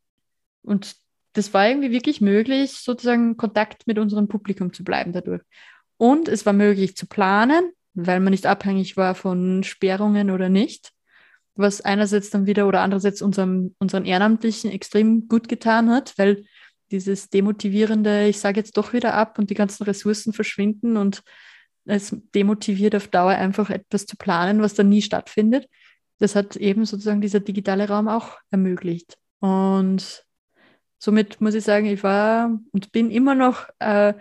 Und 0.63 0.97
das 1.33 1.53
war 1.55 1.69
irgendwie 1.69 1.91
wirklich 1.91 2.21
möglich, 2.21 2.73
sozusagen 2.73 3.37
Kontakt 3.37 3.87
mit 3.87 3.99
unserem 3.99 4.29
Publikum 4.29 4.73
zu 4.73 4.85
bleiben 4.85 5.13
dadurch. 5.13 5.43
Und 5.97 6.29
es 6.29 6.47
war 6.47 6.53
möglich 6.53 6.97
zu 6.97 7.07
planen, 7.07 7.73
weil 7.95 8.21
man 8.21 8.33
nicht 8.33 8.47
abhängig 8.47 8.97
war 8.97 9.15
von 9.15 9.63
Sperrungen 9.63 10.31
oder 10.31 10.49
nicht, 10.49 10.93
was 11.55 11.81
einerseits 11.81 12.31
dann 12.31 12.47
wieder 12.47 12.67
oder 12.67 12.81
andererseits 12.81 13.23
unserem, 13.23 13.75
unseren 13.79 14.05
Ehrenamtlichen 14.05 14.71
extrem 14.71 15.29
gut 15.29 15.49
getan 15.49 15.91
hat, 15.91 16.15
weil 16.17 16.45
dieses 16.93 17.31
demotivierende, 17.31 18.29
ich 18.29 18.39
sage 18.39 18.61
jetzt 18.61 18.77
doch 18.77 18.93
wieder 18.93 19.15
ab 19.15 19.39
und 19.39 19.51
die 19.51 19.55
ganzen 19.55 19.85
Ressourcen 19.85 20.33
verschwinden 20.33 20.97
und 20.97 21.23
es 21.85 22.17
demotiviert 22.35 22.95
auf 22.95 23.09
Dauer 23.09 23.33
einfach 23.33 23.71
etwas 23.71 24.07
zu 24.07 24.17
planen, 24.17 24.63
was 24.63 24.75
dann 24.75 24.89
nie 24.89 25.03
stattfindet. 25.03 25.69
Das 26.19 26.37
hat 26.37 26.57
eben 26.57 26.85
sozusagen 26.85 27.21
dieser 27.21 27.41
digitale 27.41 27.89
Raum 27.89 28.07
auch 28.07 28.39
ermöglicht. 28.51 29.17
Und 29.41 30.25
somit 30.99 31.41
muss 31.41 31.55
ich 31.55 31.65
sagen, 31.65 31.87
ich 31.87 32.05
war 32.05 32.57
und 32.71 32.93
bin 32.93 33.11
immer 33.11 33.35
noch 33.35 33.69
äh, 33.81 34.15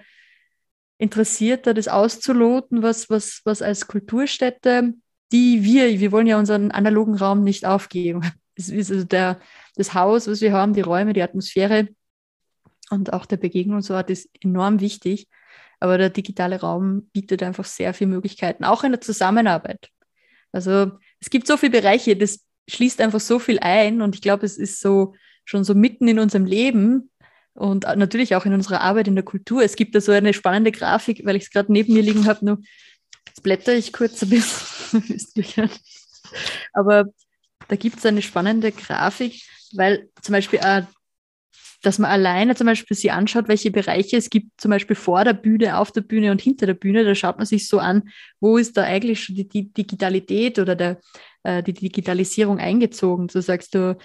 interessiert, 0.98 1.68
da 1.68 1.74
das 1.74 1.88
auszuloten, 1.88 2.82
was, 2.82 3.10
was, 3.10 3.42
was 3.44 3.62
als 3.62 3.88
Kulturstätte, 3.88 4.94
die 5.32 5.64
wir, 5.64 6.00
wir 6.00 6.12
wollen 6.12 6.28
ja 6.28 6.40
unseren 6.40 6.72
analogen 6.72 7.16
Raum 7.16 7.44
nicht 7.44 7.66
aufgeben. 7.66 8.22
Es 8.54 8.68
ist 8.68 8.92
also 8.92 9.06
der, 9.06 9.40
das 9.76 9.94
Haus, 9.94 10.28
was 10.28 10.42
wir 10.42 10.52
haben, 10.52 10.74
die 10.74 10.82
Räume, 10.82 11.14
die 11.14 11.24
Atmosphäre, 11.24 11.88
und 12.92 13.14
auch 13.14 13.26
der 13.26 13.38
Begegnungsort 13.38 14.10
ist 14.10 14.30
enorm 14.44 14.80
wichtig. 14.80 15.28
Aber 15.80 15.98
der 15.98 16.10
digitale 16.10 16.60
Raum 16.60 17.10
bietet 17.12 17.42
einfach 17.42 17.66
sehr 17.66 17.94
viele 17.94 18.12
Möglichkeiten, 18.12 18.64
auch 18.64 18.84
in 18.84 18.92
der 18.92 19.02
Zusammenarbeit. 19.02 19.90
Also 20.52 20.92
es 21.20 21.30
gibt 21.30 21.48
so 21.48 21.58
viele 21.58 21.82
Bereiche, 21.82 22.16
das 22.16 22.46
schließt 22.70 23.02
einfach 23.02 23.20
so 23.20 23.40
viel 23.40 23.60
ein 23.60 24.02
und 24.02 24.16
ich 24.16 24.22
glaube, 24.22 24.46
es 24.46 24.58
ist 24.58 24.80
so 24.80 25.16
schon 25.46 25.64
so 25.64 25.74
mitten 25.74 26.08
in 26.08 26.20
unserem 26.20 26.46
Leben 26.46 27.10
und 27.54 27.84
natürlich 27.84 28.36
auch 28.36 28.46
in 28.46 28.54
unserer 28.54 28.82
Arbeit 28.82 29.08
in 29.08 29.16
der 29.16 29.26
Kultur. 29.26 29.64
Es 29.64 29.76
gibt 29.76 29.96
da 29.96 30.02
so 30.02 30.12
eine 30.12 30.34
spannende 30.34 30.72
Grafik, 30.72 31.26
weil 31.26 31.36
ich 31.36 31.44
es 31.44 31.50
gerade 31.52 31.72
neben 31.72 31.94
mir 31.94 32.04
liegen 32.04 32.28
habe, 32.28 32.46
nur 32.46 32.60
jetzt 33.28 33.44
blätter 33.44 33.74
ich 33.74 33.92
kurz 33.92 34.22
ein 34.22 34.30
bisschen. 34.30 35.70
Aber 36.74 37.06
da 37.68 37.76
gibt 37.76 37.98
es 37.98 38.06
eine 38.06 38.22
spannende 38.22 38.72
Grafik, 38.72 39.42
weil 39.74 40.10
zum 40.22 40.34
Beispiel 40.34 40.60
äh, 40.62 40.84
dass 41.82 42.00
man 42.00 42.12
alleine 42.12 42.56
zum 42.56 42.68
Beispiel 42.68 42.96
sich 42.96 43.12
anschaut, 43.12 43.48
welche 43.48 43.72
Bereiche 43.72 44.18
es 44.18 44.30
gibt, 44.30 44.62
zum 44.62 44.70
Beispiel 44.70 44.96
vor 44.96 45.24
der 45.24 45.34
Bühne, 45.34 45.78
auf 45.78 45.92
der 45.92 46.02
Bühne 46.02 46.32
und 46.32 46.42
hinter 46.42 46.68
der 46.68 46.76
Bühne. 46.76 47.04
Da 47.04 47.16
schaut 47.16 47.38
man 47.38 47.46
sich 47.46 47.68
so 47.68 47.80
an, 47.80 48.10
wo 48.40 48.58
ist 48.58 48.78
da 48.78 48.84
eigentlich 48.84 49.24
schon 49.24 49.36
die, 49.36 49.48
die 49.48 49.74
Digitalität 49.74 50.60
oder 50.60 50.76
der, 50.76 51.00
äh, 51.44 51.64
die 51.64 51.74
Digitalisierung 51.74 52.60
eingezogen. 52.60 53.30
So 53.30 53.42
sagst 53.42 53.74
du, 53.74 53.98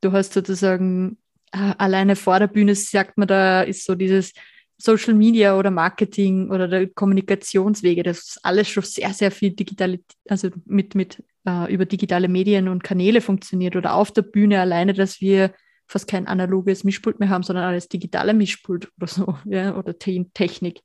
du 0.00 0.12
hast 0.12 0.32
sozusagen 0.32 1.18
äh, 1.52 1.74
alleine 1.78 2.16
vor 2.16 2.38
der 2.38 2.46
Bühne, 2.46 2.74
sagt 2.74 3.18
man, 3.18 3.28
da 3.28 3.62
ist 3.62 3.84
so 3.84 3.94
dieses 3.94 4.32
Social 4.78 5.14
Media 5.14 5.58
oder 5.58 5.70
Marketing 5.70 6.50
oder 6.50 6.68
der 6.68 6.88
Kommunikationswege, 6.88 8.04
das 8.04 8.18
ist 8.18 8.40
alles 8.42 8.68
schon 8.68 8.84
sehr, 8.84 9.12
sehr 9.12 9.32
viel 9.32 9.50
digital, 9.50 9.98
also 10.28 10.50
mit, 10.66 10.94
mit 10.94 11.22
äh, 11.46 11.72
über 11.72 11.84
digitale 11.84 12.28
Medien 12.28 12.68
und 12.68 12.84
Kanäle 12.84 13.20
funktioniert 13.20 13.74
oder 13.74 13.94
auf 13.94 14.12
der 14.12 14.22
Bühne 14.22 14.60
alleine, 14.60 14.94
dass 14.94 15.20
wir 15.20 15.52
fast 15.88 16.06
kein 16.06 16.28
analoges 16.28 16.84
Mischpult 16.84 17.18
mehr 17.18 17.30
haben, 17.30 17.42
sondern 17.42 17.64
alles 17.64 17.88
digitale 17.88 18.34
Mischpult 18.34 18.92
oder 18.98 19.06
so, 19.06 19.38
ja, 19.46 19.76
oder 19.76 19.98
Technik. 19.98 20.82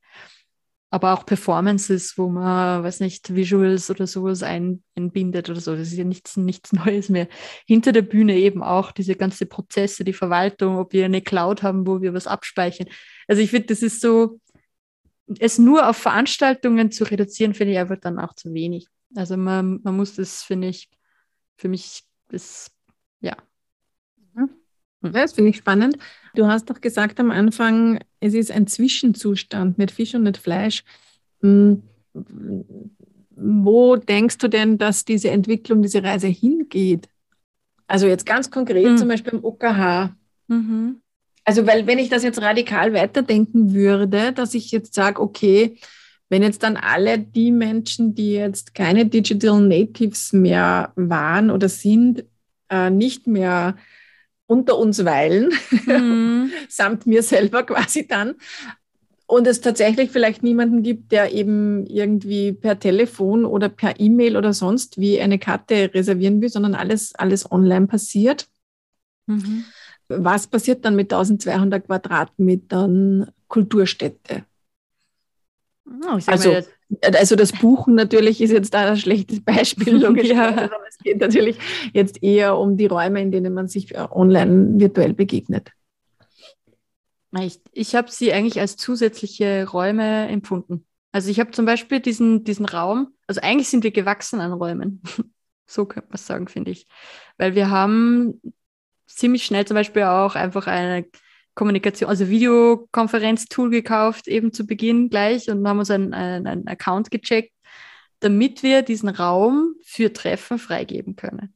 Aber 0.90 1.14
auch 1.14 1.26
Performances, 1.26 2.18
wo 2.18 2.30
man, 2.30 2.84
weiß 2.84 3.00
nicht, 3.00 3.34
Visuals 3.34 3.90
oder 3.90 4.06
sowas 4.06 4.44
ein, 4.44 4.84
einbindet 4.96 5.50
oder 5.50 5.60
so. 5.60 5.76
Das 5.76 5.88
ist 5.88 5.98
ja 5.98 6.04
nichts, 6.04 6.38
nichts 6.38 6.72
Neues 6.74 7.10
mehr. 7.10 7.28
Hinter 7.66 7.92
der 7.92 8.04
Bühne 8.04 8.38
eben 8.38 8.62
auch 8.62 8.92
diese 8.92 9.16
ganze 9.16 9.48
Prozesse, 9.48 10.04
die 10.04 10.14
Verwaltung, 10.14 10.78
ob 10.78 10.94
wir 10.94 11.06
eine 11.06 11.22
Cloud 11.22 11.64
haben, 11.64 11.88
wo 11.88 12.02
wir 12.02 12.14
was 12.14 12.28
abspeichern. 12.28 12.88
Also 13.28 13.42
ich 13.42 13.50
finde, 13.50 13.68
das 13.68 13.82
ist 13.82 14.02
so, 14.02 14.40
es 15.40 15.58
nur 15.58 15.90
auf 15.90 15.98
Veranstaltungen 15.98 16.92
zu 16.92 17.06
reduzieren, 17.06 17.56
finde 17.56 17.74
ich 17.74 17.80
einfach 17.80 18.00
dann 18.00 18.20
auch 18.20 18.34
zu 18.36 18.54
wenig. 18.54 18.88
Also 19.16 19.36
man, 19.36 19.80
man 19.84 19.98
muss 19.98 20.16
das, 20.16 20.44
finde 20.44 20.68
ich, 20.68 20.90
für 21.58 21.70
mich, 21.70 22.04
ja, 22.32 22.40
ja, 23.22 23.36
das 25.12 25.34
finde 25.34 25.52
ich 25.52 25.58
spannend. 25.58 25.98
Du 26.36 26.48
hast 26.48 26.70
doch 26.70 26.82
gesagt 26.82 27.20
am 27.20 27.32
Anfang, 27.32 28.00
es 28.20 28.34
ist 28.34 28.52
ein 28.52 28.68
Zwischenzustand 28.68 29.78
mit 29.78 29.92
Fisch 29.92 30.16
und 30.16 30.24
nicht 30.24 30.38
Fleisch. 30.38 30.84
Hm, 31.42 31.84
wo 33.36 33.96
denkst 33.96 34.38
du 34.38 34.48
denn, 34.48 34.78
dass 34.78 35.06
diese 35.06 35.30
Entwicklung, 35.30 35.82
diese 35.82 36.04
Reise 36.04 36.28
hingeht? 36.28 37.08
Also 37.88 38.08
jetzt 38.08 38.26
ganz 38.26 38.50
konkret, 38.50 38.86
mhm. 38.86 38.98
zum 38.98 39.08
Beispiel 39.08 39.34
im 39.34 39.44
OKH. 39.44 40.16
Mhm. 40.48 41.02
Also, 41.46 41.68
weil 41.68 41.86
wenn 41.88 42.00
ich 42.00 42.10
das 42.10 42.24
jetzt 42.24 42.42
radikal 42.42 42.94
weiterdenken 42.94 43.74
würde, 43.74 44.32
dass 44.32 44.54
ich 44.54 44.72
jetzt 44.72 44.94
sage, 44.94 45.22
okay, 45.22 45.78
wenn 46.30 46.42
jetzt 46.42 46.64
dann 46.64 46.78
alle 46.78 47.20
die 47.20 47.52
Menschen, 47.52 48.16
die 48.16 48.34
jetzt 48.34 48.74
keine 48.74 49.06
Digital 49.06 49.62
Natives 49.62 50.32
mehr 50.32 50.94
waren 50.96 51.52
oder 51.52 51.70
sind, 51.70 52.24
äh, 52.70 52.90
nicht 52.90 53.28
mehr 53.28 53.76
unter 54.48 54.78
uns 54.78 55.04
weilen, 55.06 55.52
mhm. 55.86 56.52
samt 56.70 57.06
mir 57.06 57.24
selber 57.24 57.64
quasi 57.64 58.08
dann. 58.08 58.36
Und 59.26 59.48
es 59.48 59.62
tatsächlich 59.62 60.12
vielleicht 60.12 60.44
niemanden 60.44 60.84
gibt, 60.84 61.12
der 61.12 61.34
eben 61.34 61.88
irgendwie 61.88 62.52
per 62.52 62.78
Telefon 62.80 63.46
oder 63.46 63.70
per 63.70 64.00
E-Mail 64.00 64.38
oder 64.38 64.54
sonst 64.54 65.00
wie 65.00 65.20
eine 65.20 65.40
Karte 65.40 65.92
reservieren 65.94 66.42
will, 66.42 66.50
sondern 66.50 66.76
alles, 66.76 67.16
alles 67.16 67.50
online 67.52 67.88
passiert. 67.88 68.48
Mhm. 69.26 69.66
Was 70.10 70.48
passiert 70.48 70.84
dann 70.86 70.96
mit 70.96 71.12
1200 71.12 71.86
Quadratmetern 71.86 73.32
Kulturstätte? 73.48 74.46
Oh, 75.86 76.20
also, 76.28 76.58
also 77.02 77.36
das 77.36 77.52
Buchen 77.52 77.96
natürlich 77.96 78.42
ist 78.42 78.52
jetzt 78.52 78.74
da 78.74 78.92
ein 78.92 78.98
schlechtes 78.98 79.42
Beispiel, 79.42 79.98
logisch. 80.04 80.30
ja. 80.30 80.70
Es 80.88 80.98
geht 81.00 81.20
natürlich 81.20 81.58
jetzt 81.94 82.22
eher 82.24 82.58
um 82.58 82.78
die 82.78 82.86
Räume, 82.86 83.22
in 83.22 83.32
denen 83.32 83.54
man 83.54 83.68
sich 83.68 83.94
äh, 83.96 84.08
online 84.12 84.80
virtuell 84.80 85.14
begegnet. 85.14 85.72
Ich, 87.40 87.60
ich 87.72 87.96
habe 87.96 88.12
sie 88.12 88.32
eigentlich 88.32 88.60
als 88.60 88.78
zusätzliche 88.78 89.68
Räume 89.68 90.28
empfunden. 90.28 90.86
Also 91.12 91.30
ich 91.30 91.40
habe 91.40 91.52
zum 91.52 91.66
Beispiel 91.66 92.00
diesen, 92.00 92.44
diesen 92.44 92.66
Raum, 92.66 93.14
also 93.28 93.42
eigentlich 93.42 93.70
sind 93.70 93.84
wir 93.84 93.92
gewachsen 93.92 94.40
an 94.40 94.54
Räumen. 94.54 95.02
so 95.66 95.86
könnte 95.86 96.10
man 96.10 96.18
sagen, 96.18 96.48
finde 96.48 96.72
ich. 96.72 96.88
Weil 97.38 97.56
wir 97.56 97.70
haben 97.70 98.42
ziemlich 99.08 99.46
schnell 99.46 99.66
zum 99.66 99.76
Beispiel 99.76 100.04
auch 100.04 100.36
einfach 100.36 100.68
eine 100.68 101.06
Kommunikation, 101.56 102.10
also 102.10 102.30
Videokonferenz-Tool 102.30 103.70
gekauft, 103.70 104.28
eben 104.28 104.54
zu 104.54 104.66
Beginn 104.66 105.10
gleich 105.10 105.50
und 105.50 105.68
haben 105.68 105.80
uns 105.80 105.92
einen, 105.92 106.14
einen, 106.14 106.48
einen 106.48 106.68
Account 106.68 107.12
gecheckt, 107.12 107.54
damit 108.20 108.64
wir 108.64 108.82
diesen 108.82 109.10
Raum 109.10 109.76
für 109.84 110.12
Treffen 110.14 110.58
freigeben 110.58 111.16
können. 111.16 111.54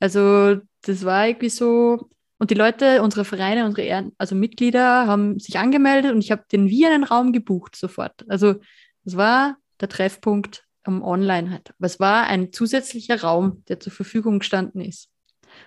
Also 0.00 0.60
das 0.82 1.04
war 1.04 1.26
irgendwie 1.26 1.50
so, 1.50 2.08
und 2.38 2.50
die 2.50 2.54
Leute, 2.54 3.02
unsere 3.02 3.24
Vereine, 3.24 3.66
unsere 3.66 3.86
Ehren, 3.86 4.12
also 4.18 4.34
Mitglieder 4.34 5.06
haben 5.06 5.38
sich 5.38 5.58
angemeldet 5.58 6.12
und 6.12 6.20
ich 6.20 6.30
habe 6.30 6.44
den 6.50 6.68
wie 6.68 6.86
einen 6.86 7.04
Raum 7.04 7.32
gebucht 7.32 7.76
sofort. 7.76 8.24
Also 8.28 8.56
das 9.04 9.16
war 9.16 9.56
der 9.80 9.88
Treffpunkt 9.88 10.64
um, 10.86 11.02
online 11.02 11.50
halt. 11.50 11.70
Aber 11.78 11.86
es 11.86 12.00
war 12.00 12.26
ein 12.26 12.52
zusätzlicher 12.52 13.20
Raum, 13.20 13.64
der 13.68 13.80
zur 13.80 13.92
Verfügung 13.92 14.38
gestanden 14.38 14.80
ist. 14.80 15.08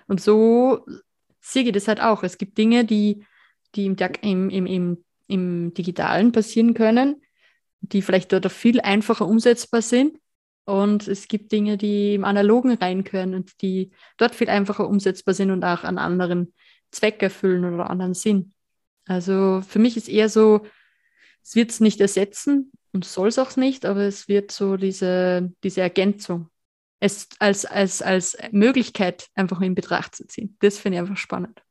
Und 0.06 0.20
so 0.20 0.84
sehe 1.40 1.64
ich 1.64 1.72
das 1.72 1.88
halt 1.88 2.00
auch. 2.00 2.22
Es 2.22 2.38
gibt 2.38 2.58
Dinge, 2.58 2.84
die, 2.84 3.24
die 3.74 3.86
im, 3.86 3.96
im, 4.22 4.50
im, 4.50 4.66
im, 4.66 5.04
im 5.26 5.74
Digitalen 5.74 6.32
passieren 6.32 6.74
können, 6.74 7.22
die 7.80 8.02
vielleicht 8.02 8.32
dort 8.32 8.50
viel 8.50 8.80
einfacher 8.80 9.26
umsetzbar 9.26 9.82
sind. 9.82 10.18
Und 10.64 11.08
es 11.08 11.28
gibt 11.28 11.52
Dinge, 11.52 11.78
die 11.78 12.14
im 12.14 12.24
Analogen 12.24 12.74
rein 12.74 13.04
können 13.04 13.34
und 13.34 13.62
die 13.62 13.90
dort 14.18 14.34
viel 14.34 14.50
einfacher 14.50 14.86
umsetzbar 14.86 15.34
sind 15.34 15.50
und 15.50 15.64
auch 15.64 15.84
an 15.84 15.96
anderen 15.96 16.52
Zweck 16.90 17.22
erfüllen 17.22 17.64
oder 17.64 17.88
anderen 17.88 18.14
Sinn. 18.14 18.52
Also 19.06 19.62
für 19.66 19.78
mich 19.78 19.96
ist 19.96 20.08
eher 20.08 20.28
so, 20.28 20.66
es 21.42 21.54
wird 21.54 21.70
es 21.70 21.80
nicht 21.80 22.00
ersetzen 22.00 22.72
und 22.92 23.06
soll 23.06 23.28
es 23.28 23.38
auch 23.38 23.56
nicht, 23.56 23.86
aber 23.86 24.02
es 24.02 24.28
wird 24.28 24.52
so 24.52 24.76
diese, 24.76 25.52
diese 25.62 25.80
Ergänzung 25.80 26.50
es 27.00 27.28
als, 27.38 27.64
als, 27.64 28.02
als 28.02 28.36
Möglichkeit 28.50 29.28
einfach 29.34 29.60
in 29.60 29.74
Betracht 29.74 30.16
zu 30.16 30.26
ziehen. 30.26 30.56
Das 30.60 30.78
finde 30.78 30.96
ich 30.96 31.00
einfach 31.00 31.16
spannend. 31.16 31.62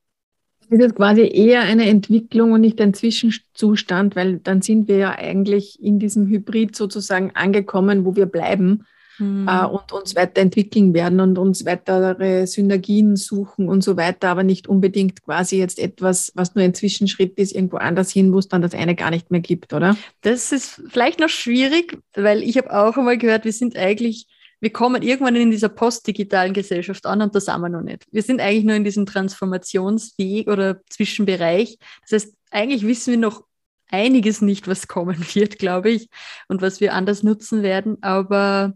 Ist 0.69 0.81
es 0.81 0.95
quasi 0.95 1.21
eher 1.21 1.61
eine 1.61 1.87
Entwicklung 1.87 2.51
und 2.51 2.61
nicht 2.61 2.81
ein 2.81 2.93
Zwischenzustand, 2.93 4.15
weil 4.15 4.39
dann 4.39 4.61
sind 4.61 4.87
wir 4.87 4.97
ja 4.97 5.11
eigentlich 5.11 5.81
in 5.81 5.99
diesem 5.99 6.27
Hybrid 6.27 6.75
sozusagen 6.75 7.31
angekommen, 7.35 8.03
wo 8.03 8.15
wir 8.15 8.25
bleiben 8.25 8.85
mhm. 9.19 9.47
äh, 9.47 9.65
und 9.65 9.91
uns 9.91 10.15
weiterentwickeln 10.15 10.93
werden 10.93 11.19
und 11.19 11.37
uns 11.37 11.65
weitere 11.65 12.45
Synergien 12.47 13.15
suchen 13.15 13.69
und 13.69 13.81
so 13.81 13.97
weiter, 13.97 14.29
aber 14.29 14.43
nicht 14.43 14.67
unbedingt 14.67 15.23
quasi 15.23 15.57
jetzt 15.57 15.79
etwas, 15.79 16.31
was 16.35 16.55
nur 16.55 16.63
ein 16.63 16.73
Zwischenschritt 16.73 17.37
ist, 17.37 17.53
irgendwo 17.53 17.77
anders 17.77 18.11
hin, 18.11 18.33
wo 18.33 18.39
es 18.39 18.47
dann 18.47 18.61
das 18.61 18.73
eine 18.73 18.95
gar 18.95 19.09
nicht 19.09 19.31
mehr 19.31 19.41
gibt, 19.41 19.73
oder? 19.73 19.95
Das 20.21 20.51
ist 20.51 20.81
vielleicht 20.89 21.19
noch 21.19 21.29
schwierig, 21.29 21.97
weil 22.15 22.43
ich 22.43 22.57
habe 22.57 22.77
auch 22.77 22.97
einmal 22.97 23.17
gehört, 23.17 23.45
wir 23.45 23.53
sind 23.53 23.77
eigentlich 23.77 24.27
wir 24.59 24.71
kommen 24.71 25.03
irgendwann 25.03 25.35
in 25.35 25.51
dieser 25.51 25.69
postdigitalen 25.69 26.53
Gesellschaft 26.53 27.05
an 27.05 27.21
und 27.21 27.35
da 27.35 27.39
sind 27.39 27.61
wir 27.61 27.69
noch 27.69 27.81
nicht. 27.81 28.05
Wir 28.11 28.23
sind 28.23 28.41
eigentlich 28.41 28.65
nur 28.65 28.75
in 28.75 28.83
diesem 28.83 29.05
Transformationsweg 29.05 30.47
oder 30.47 30.81
Zwischenbereich. 30.89 31.77
Das 32.01 32.23
heißt, 32.23 32.33
eigentlich 32.49 32.85
wissen 32.85 33.11
wir 33.11 33.19
noch 33.19 33.43
einiges 33.89 34.41
nicht, 34.41 34.67
was 34.67 34.87
kommen 34.87 35.17
wird, 35.35 35.59
glaube 35.59 35.91
ich, 35.91 36.09
und 36.47 36.61
was 36.61 36.81
wir 36.81 36.93
anders 36.93 37.23
nutzen 37.23 37.63
werden. 37.63 37.97
Aber 38.01 38.73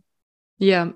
ja. 0.57 0.93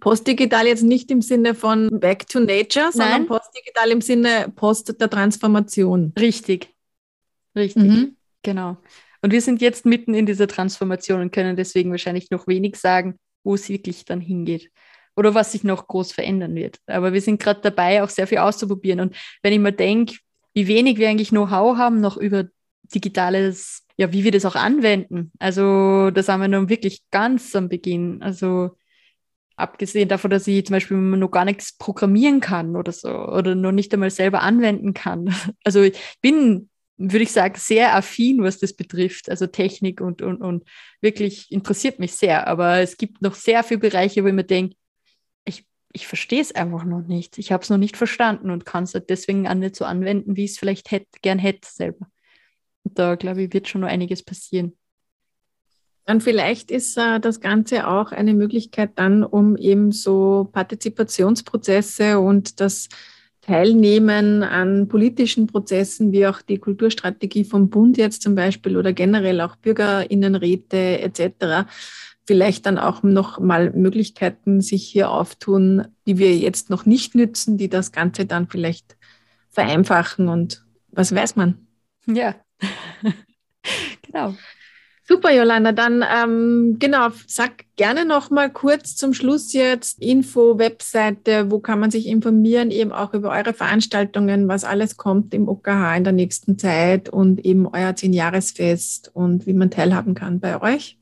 Postdigital 0.00 0.66
jetzt 0.66 0.82
nicht 0.82 1.10
im 1.10 1.22
Sinne 1.22 1.54
von 1.54 2.00
Back 2.00 2.26
to 2.26 2.40
Nature, 2.40 2.90
sondern 2.90 3.10
Nein. 3.10 3.26
postdigital 3.26 3.90
im 3.90 4.00
Sinne 4.00 4.52
Post 4.54 5.00
der 5.00 5.08
Transformation. 5.08 6.12
Richtig. 6.18 6.70
Richtig. 7.54 7.82
Mhm. 7.84 8.16
Genau. 8.42 8.78
Und 9.20 9.30
wir 9.30 9.40
sind 9.40 9.60
jetzt 9.60 9.86
mitten 9.86 10.14
in 10.14 10.26
dieser 10.26 10.48
Transformation 10.48 11.20
und 11.20 11.30
können 11.30 11.56
deswegen 11.56 11.92
wahrscheinlich 11.92 12.30
noch 12.30 12.48
wenig 12.48 12.76
sagen, 12.76 13.16
wo 13.44 13.54
es 13.54 13.68
wirklich 13.68 14.04
dann 14.04 14.20
hingeht 14.20 14.70
oder 15.16 15.34
was 15.34 15.52
sich 15.52 15.64
noch 15.64 15.86
groß 15.86 16.12
verändern 16.12 16.54
wird. 16.54 16.78
Aber 16.86 17.12
wir 17.12 17.20
sind 17.20 17.40
gerade 17.40 17.60
dabei, 17.60 18.02
auch 18.02 18.08
sehr 18.08 18.26
viel 18.26 18.38
auszuprobieren. 18.38 19.00
Und 19.00 19.16
wenn 19.42 19.52
ich 19.52 19.58
mir 19.58 19.72
denke, 19.72 20.16
wie 20.54 20.68
wenig 20.68 20.98
wir 20.98 21.08
eigentlich 21.08 21.30
Know-how 21.30 21.76
haben 21.76 22.00
noch 22.00 22.16
über 22.16 22.44
digitales, 22.94 23.86
ja, 23.96 24.12
wie 24.12 24.24
wir 24.24 24.30
das 24.30 24.44
auch 24.44 24.56
anwenden. 24.56 25.32
Also 25.38 26.10
da 26.10 26.22
sind 26.22 26.40
wir 26.40 26.48
noch 26.48 26.68
wirklich 26.68 27.02
ganz 27.10 27.54
am 27.54 27.68
Beginn. 27.68 28.22
Also 28.22 28.76
abgesehen 29.56 30.08
davon, 30.08 30.30
dass 30.30 30.46
ich 30.46 30.66
zum 30.66 30.74
Beispiel 30.74 30.96
noch 30.96 31.30
gar 31.30 31.44
nichts 31.44 31.76
programmieren 31.76 32.40
kann 32.40 32.76
oder 32.76 32.92
so 32.92 33.08
oder 33.08 33.54
noch 33.54 33.72
nicht 33.72 33.92
einmal 33.94 34.10
selber 34.10 34.42
anwenden 34.42 34.94
kann. 34.94 35.34
Also 35.64 35.82
ich 35.82 35.98
bin 36.20 36.68
würde 36.96 37.22
ich 37.22 37.32
sagen, 37.32 37.54
sehr 37.58 37.94
affin, 37.94 38.42
was 38.42 38.58
das 38.58 38.74
betrifft, 38.74 39.30
also 39.30 39.46
Technik 39.46 40.00
und, 40.00 40.22
und, 40.22 40.40
und 40.40 40.64
wirklich 41.00 41.50
interessiert 41.50 41.98
mich 41.98 42.12
sehr. 42.12 42.46
Aber 42.46 42.78
es 42.78 42.96
gibt 42.96 43.22
noch 43.22 43.34
sehr 43.34 43.62
viele 43.64 43.80
Bereiche, 43.80 44.22
wo 44.22 44.28
ich 44.28 44.34
mir 44.34 44.44
denke, 44.44 44.76
ich, 45.44 45.66
ich 45.92 46.06
verstehe 46.06 46.40
es 46.40 46.54
einfach 46.54 46.84
noch 46.84 47.02
nicht. 47.02 47.38
Ich 47.38 47.50
habe 47.52 47.62
es 47.62 47.70
noch 47.70 47.78
nicht 47.78 47.96
verstanden 47.96 48.50
und 48.50 48.66
kann 48.66 48.84
es 48.84 48.94
halt 48.94 49.10
deswegen 49.10 49.48
auch 49.48 49.54
nicht 49.54 49.76
so 49.76 49.84
anwenden, 49.84 50.36
wie 50.36 50.44
ich 50.44 50.52
es 50.52 50.58
vielleicht 50.58 50.90
hätte, 50.90 51.18
gern 51.22 51.38
hätte 51.38 51.68
selber. 51.70 52.06
Und 52.84 52.98
da, 52.98 53.14
glaube 53.14 53.42
ich, 53.42 53.52
wird 53.52 53.68
schon 53.68 53.82
noch 53.82 53.88
einiges 53.88 54.22
passieren. 54.22 54.76
Dann 56.04 56.20
vielleicht 56.20 56.70
ist 56.70 56.96
äh, 56.98 57.20
das 57.20 57.40
Ganze 57.40 57.86
auch 57.86 58.10
eine 58.10 58.34
Möglichkeit 58.34 58.92
dann, 58.96 59.22
um 59.22 59.56
eben 59.56 59.92
so 59.92 60.48
Partizipationsprozesse 60.52 62.18
und 62.18 62.60
das 62.60 62.88
Teilnehmen 63.42 64.44
an 64.44 64.86
politischen 64.86 65.48
Prozessen, 65.48 66.12
wie 66.12 66.26
auch 66.28 66.42
die 66.42 66.58
Kulturstrategie 66.58 67.44
vom 67.44 67.70
Bund 67.70 67.98
jetzt 67.98 68.22
zum 68.22 68.36
Beispiel 68.36 68.76
oder 68.76 68.92
generell 68.92 69.40
auch 69.40 69.56
Bürgerinnenräte 69.56 71.00
etc. 71.00 71.68
Vielleicht 72.24 72.66
dann 72.66 72.78
auch 72.78 73.02
noch 73.02 73.40
mal 73.40 73.72
Möglichkeiten 73.72 74.60
sich 74.60 74.86
hier 74.86 75.10
auftun, 75.10 75.88
die 76.06 76.18
wir 76.18 76.36
jetzt 76.36 76.70
noch 76.70 76.86
nicht 76.86 77.16
nützen, 77.16 77.58
die 77.58 77.68
das 77.68 77.90
Ganze 77.90 78.26
dann 78.26 78.46
vielleicht 78.46 78.96
vereinfachen 79.50 80.28
und 80.28 80.64
was 80.92 81.12
weiß 81.12 81.34
man. 81.34 81.66
Ja, 82.06 82.36
genau. 84.02 84.36
Super, 85.04 85.34
Jolanda. 85.34 85.72
Dann 85.72 86.04
ähm, 86.08 86.76
genau, 86.78 87.08
sag 87.26 87.64
gerne 87.76 88.04
noch 88.04 88.30
mal 88.30 88.50
kurz 88.50 88.94
zum 88.94 89.14
Schluss 89.14 89.52
jetzt 89.52 90.00
Info, 90.00 90.58
Webseite, 90.58 91.50
wo 91.50 91.58
kann 91.58 91.80
man 91.80 91.90
sich 91.90 92.06
informieren, 92.06 92.70
eben 92.70 92.92
auch 92.92 93.12
über 93.12 93.30
eure 93.30 93.52
Veranstaltungen, 93.52 94.46
was 94.46 94.62
alles 94.62 94.96
kommt 94.96 95.34
im 95.34 95.48
OKH 95.48 95.96
in 95.96 96.04
der 96.04 96.12
nächsten 96.12 96.56
Zeit 96.56 97.08
und 97.08 97.44
eben 97.44 97.66
euer 97.66 97.96
Zehnjahresfest 97.96 99.10
und 99.12 99.46
wie 99.46 99.54
man 99.54 99.70
teilhaben 99.70 100.14
kann 100.14 100.38
bei 100.38 100.62
euch. 100.62 100.98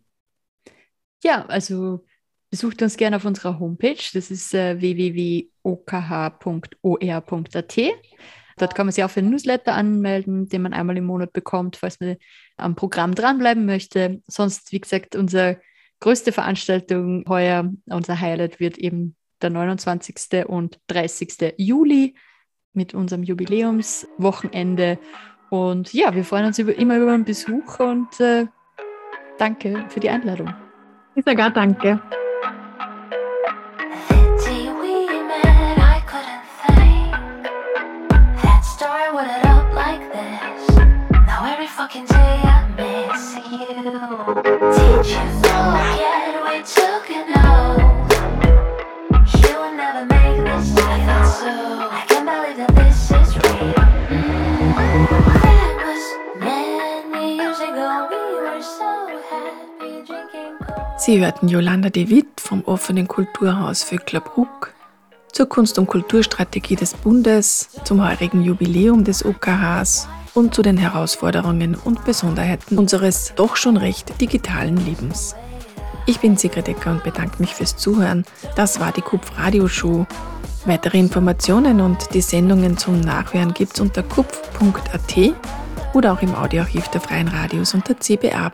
Ja, 1.23 1.45
also 1.47 2.03
besucht 2.51 2.81
uns 2.81 2.97
gerne 2.97 3.17
auf 3.17 3.27
unserer 3.27 3.59
Homepage. 3.61 4.03
Das 4.15 4.31
ist 4.31 4.55
äh, 4.55 4.81
www.okh.or.at. 4.81 5.51
Dort 8.57 8.75
kann 8.75 8.87
man 8.87 8.93
sich 8.93 9.05
auch 9.05 9.11
für 9.11 9.21
einen 9.21 9.31
Newsletter 9.31 9.75
anmelden, 9.75 10.49
den 10.49 10.63
man 10.63 10.73
einmal 10.73 10.97
im 10.97 11.05
Monat 11.05 11.33
bekommt, 11.33 11.77
falls 11.77 12.01
man 12.01 12.17
am 12.57 12.75
Programm 12.75 13.15
dranbleiben 13.15 13.67
möchte. 13.67 14.23
Sonst, 14.27 14.73
wie 14.73 14.81
gesagt, 14.81 15.17
unsere 15.17 15.61
größte 16.01 16.33
Veranstaltung 16.33 17.25
heuer, 17.29 17.71
unser 17.87 18.21
Highlight 18.21 18.61
wird 18.61 18.79
eben 18.79 19.17
der 19.43 19.51
29. 19.51 20.47
und 20.47 20.79
30. 20.89 21.55
Juli 21.57 22.15
mit 22.73 22.95
unserem 22.95 23.23
Jubiläumswochenende. 23.23 24.99
Und 25.51 25.93
ja, 25.93 26.15
wir 26.15 26.25
freuen 26.25 26.47
uns 26.47 26.59
über, 26.59 26.75
immer 26.77 26.97
über 26.99 27.13
einen 27.13 27.25
Besuch 27.25 27.81
und 27.81 28.21
äh, 28.21 28.47
danke 29.39 29.85
für 29.89 30.01
die 30.01 30.11
Einladung. 30.11 30.49
Auch 30.49 31.53
danke. 31.53 32.01
Sie 61.11 61.19
hörten 61.19 61.49
Jolanda 61.49 61.91
de 61.91 62.09
Witt 62.09 62.41
vom 62.41 62.63
offenen 62.67 63.09
Kulturhaus 63.09 63.83
Vöcklerbruck 63.83 64.73
zur 65.33 65.49
Kunst- 65.49 65.77
und 65.81 65.89
Kulturstrategie 65.89 66.77
des 66.77 66.95
Bundes, 66.95 67.71
zum 67.83 68.09
heurigen 68.09 68.45
Jubiläum 68.45 69.03
des 69.03 69.25
OKHs 69.25 70.07
und 70.35 70.55
zu 70.55 70.63
den 70.63 70.77
Herausforderungen 70.77 71.75
und 71.75 72.05
Besonderheiten 72.05 72.79
unseres 72.79 73.33
doch 73.35 73.57
schon 73.57 73.77
recht 73.77 74.21
digitalen 74.21 74.77
Lebens. 74.77 75.35
Ich 76.07 76.21
bin 76.21 76.37
Sigrid 76.37 76.69
Ecker 76.69 76.93
und 76.93 77.03
bedanke 77.03 77.41
mich 77.41 77.57
fürs 77.57 77.77
Zuhören. 77.77 78.25
Das 78.55 78.79
war 78.79 78.93
die 78.93 79.03
KUPF 79.03 79.37
Radioshow. 79.37 80.07
Weitere 80.65 81.01
Informationen 81.01 81.81
und 81.81 82.15
die 82.15 82.21
Sendungen 82.21 82.79
zum 82.79 83.01
Nachhören 83.01 83.53
gibt's 83.53 83.81
unter 83.81 84.05
kupf.at 84.05 85.35
oder 85.93 86.13
auch 86.13 86.23
im 86.23 86.35
Audioarchiv 86.35 86.89
der 86.89 87.01
Freien 87.01 87.29
Radios 87.29 87.75
unter 87.75 87.95
cba.fru.at. 87.95 88.51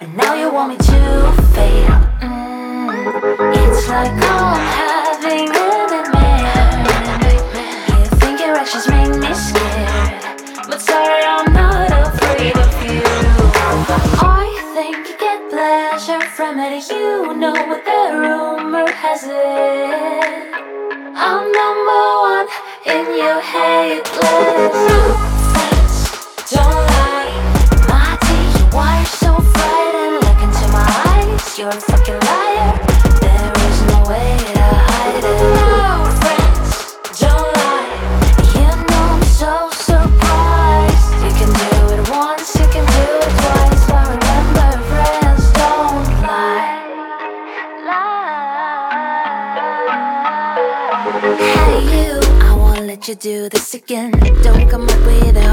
And 0.00 0.16
now 0.16 0.34
you 0.34 0.48
want 0.52 0.68
me 0.70 0.76
to 0.76 1.32
fail. 1.54 1.90
Mm, 2.20 2.88
it's 3.52 3.88
like 3.88 4.12
I'm 4.12 4.97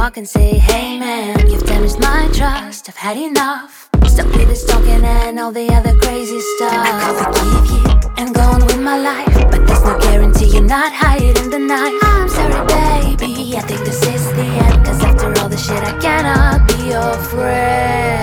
with 0.09 0.17
and 0.17 0.27
say, 0.27 0.57
Hey 0.57 0.99
man, 0.99 1.49
you've 1.49 1.65
damaged 1.65 1.99
my 1.99 2.29
trust. 2.33 2.89
I've 2.89 2.95
had 2.95 3.17
enough. 3.17 3.89
Stop 4.05 4.27
with 4.27 4.47
this 4.47 4.63
talking 4.65 5.03
and 5.03 5.39
all 5.39 5.51
the 5.51 5.67
other 5.73 5.97
crazy 5.99 6.39
stuff. 6.55 6.71
I 6.73 7.11
forgive 7.21 7.65
you 7.73 8.11
and 8.17 8.35
go 8.35 8.41
on 8.41 8.61
with 8.65 8.81
my 8.81 8.97
life, 8.97 9.33
but 9.51 9.65
there's 9.65 9.83
no 9.83 9.97
guarantee 9.99 10.45
you're 10.45 10.61
not 10.61 10.91
hiding 10.93 11.49
the 11.49 11.59
knife. 11.59 11.93
I'm 12.03 12.29
sorry, 12.29 13.15
baby. 13.17 13.57
I 13.57 13.61
think 13.61 13.81
this 13.81 14.01
is 14.03 14.25
the 14.33 14.47
end. 14.65 14.85
Cause 14.85 15.01
after 15.03 15.41
all 15.41 15.49
the 15.49 15.57
shit, 15.57 15.83
I 15.83 15.97
cannot 15.99 16.67
be 16.67 16.89
your 16.91 17.13
friend. 17.29 18.14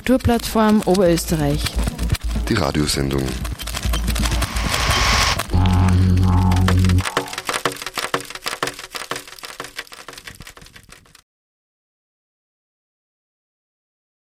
Kulturplattform 0.00 0.80
Oberösterreich. 0.86 1.62
Die 2.48 2.54
Radiosendung 2.54 3.22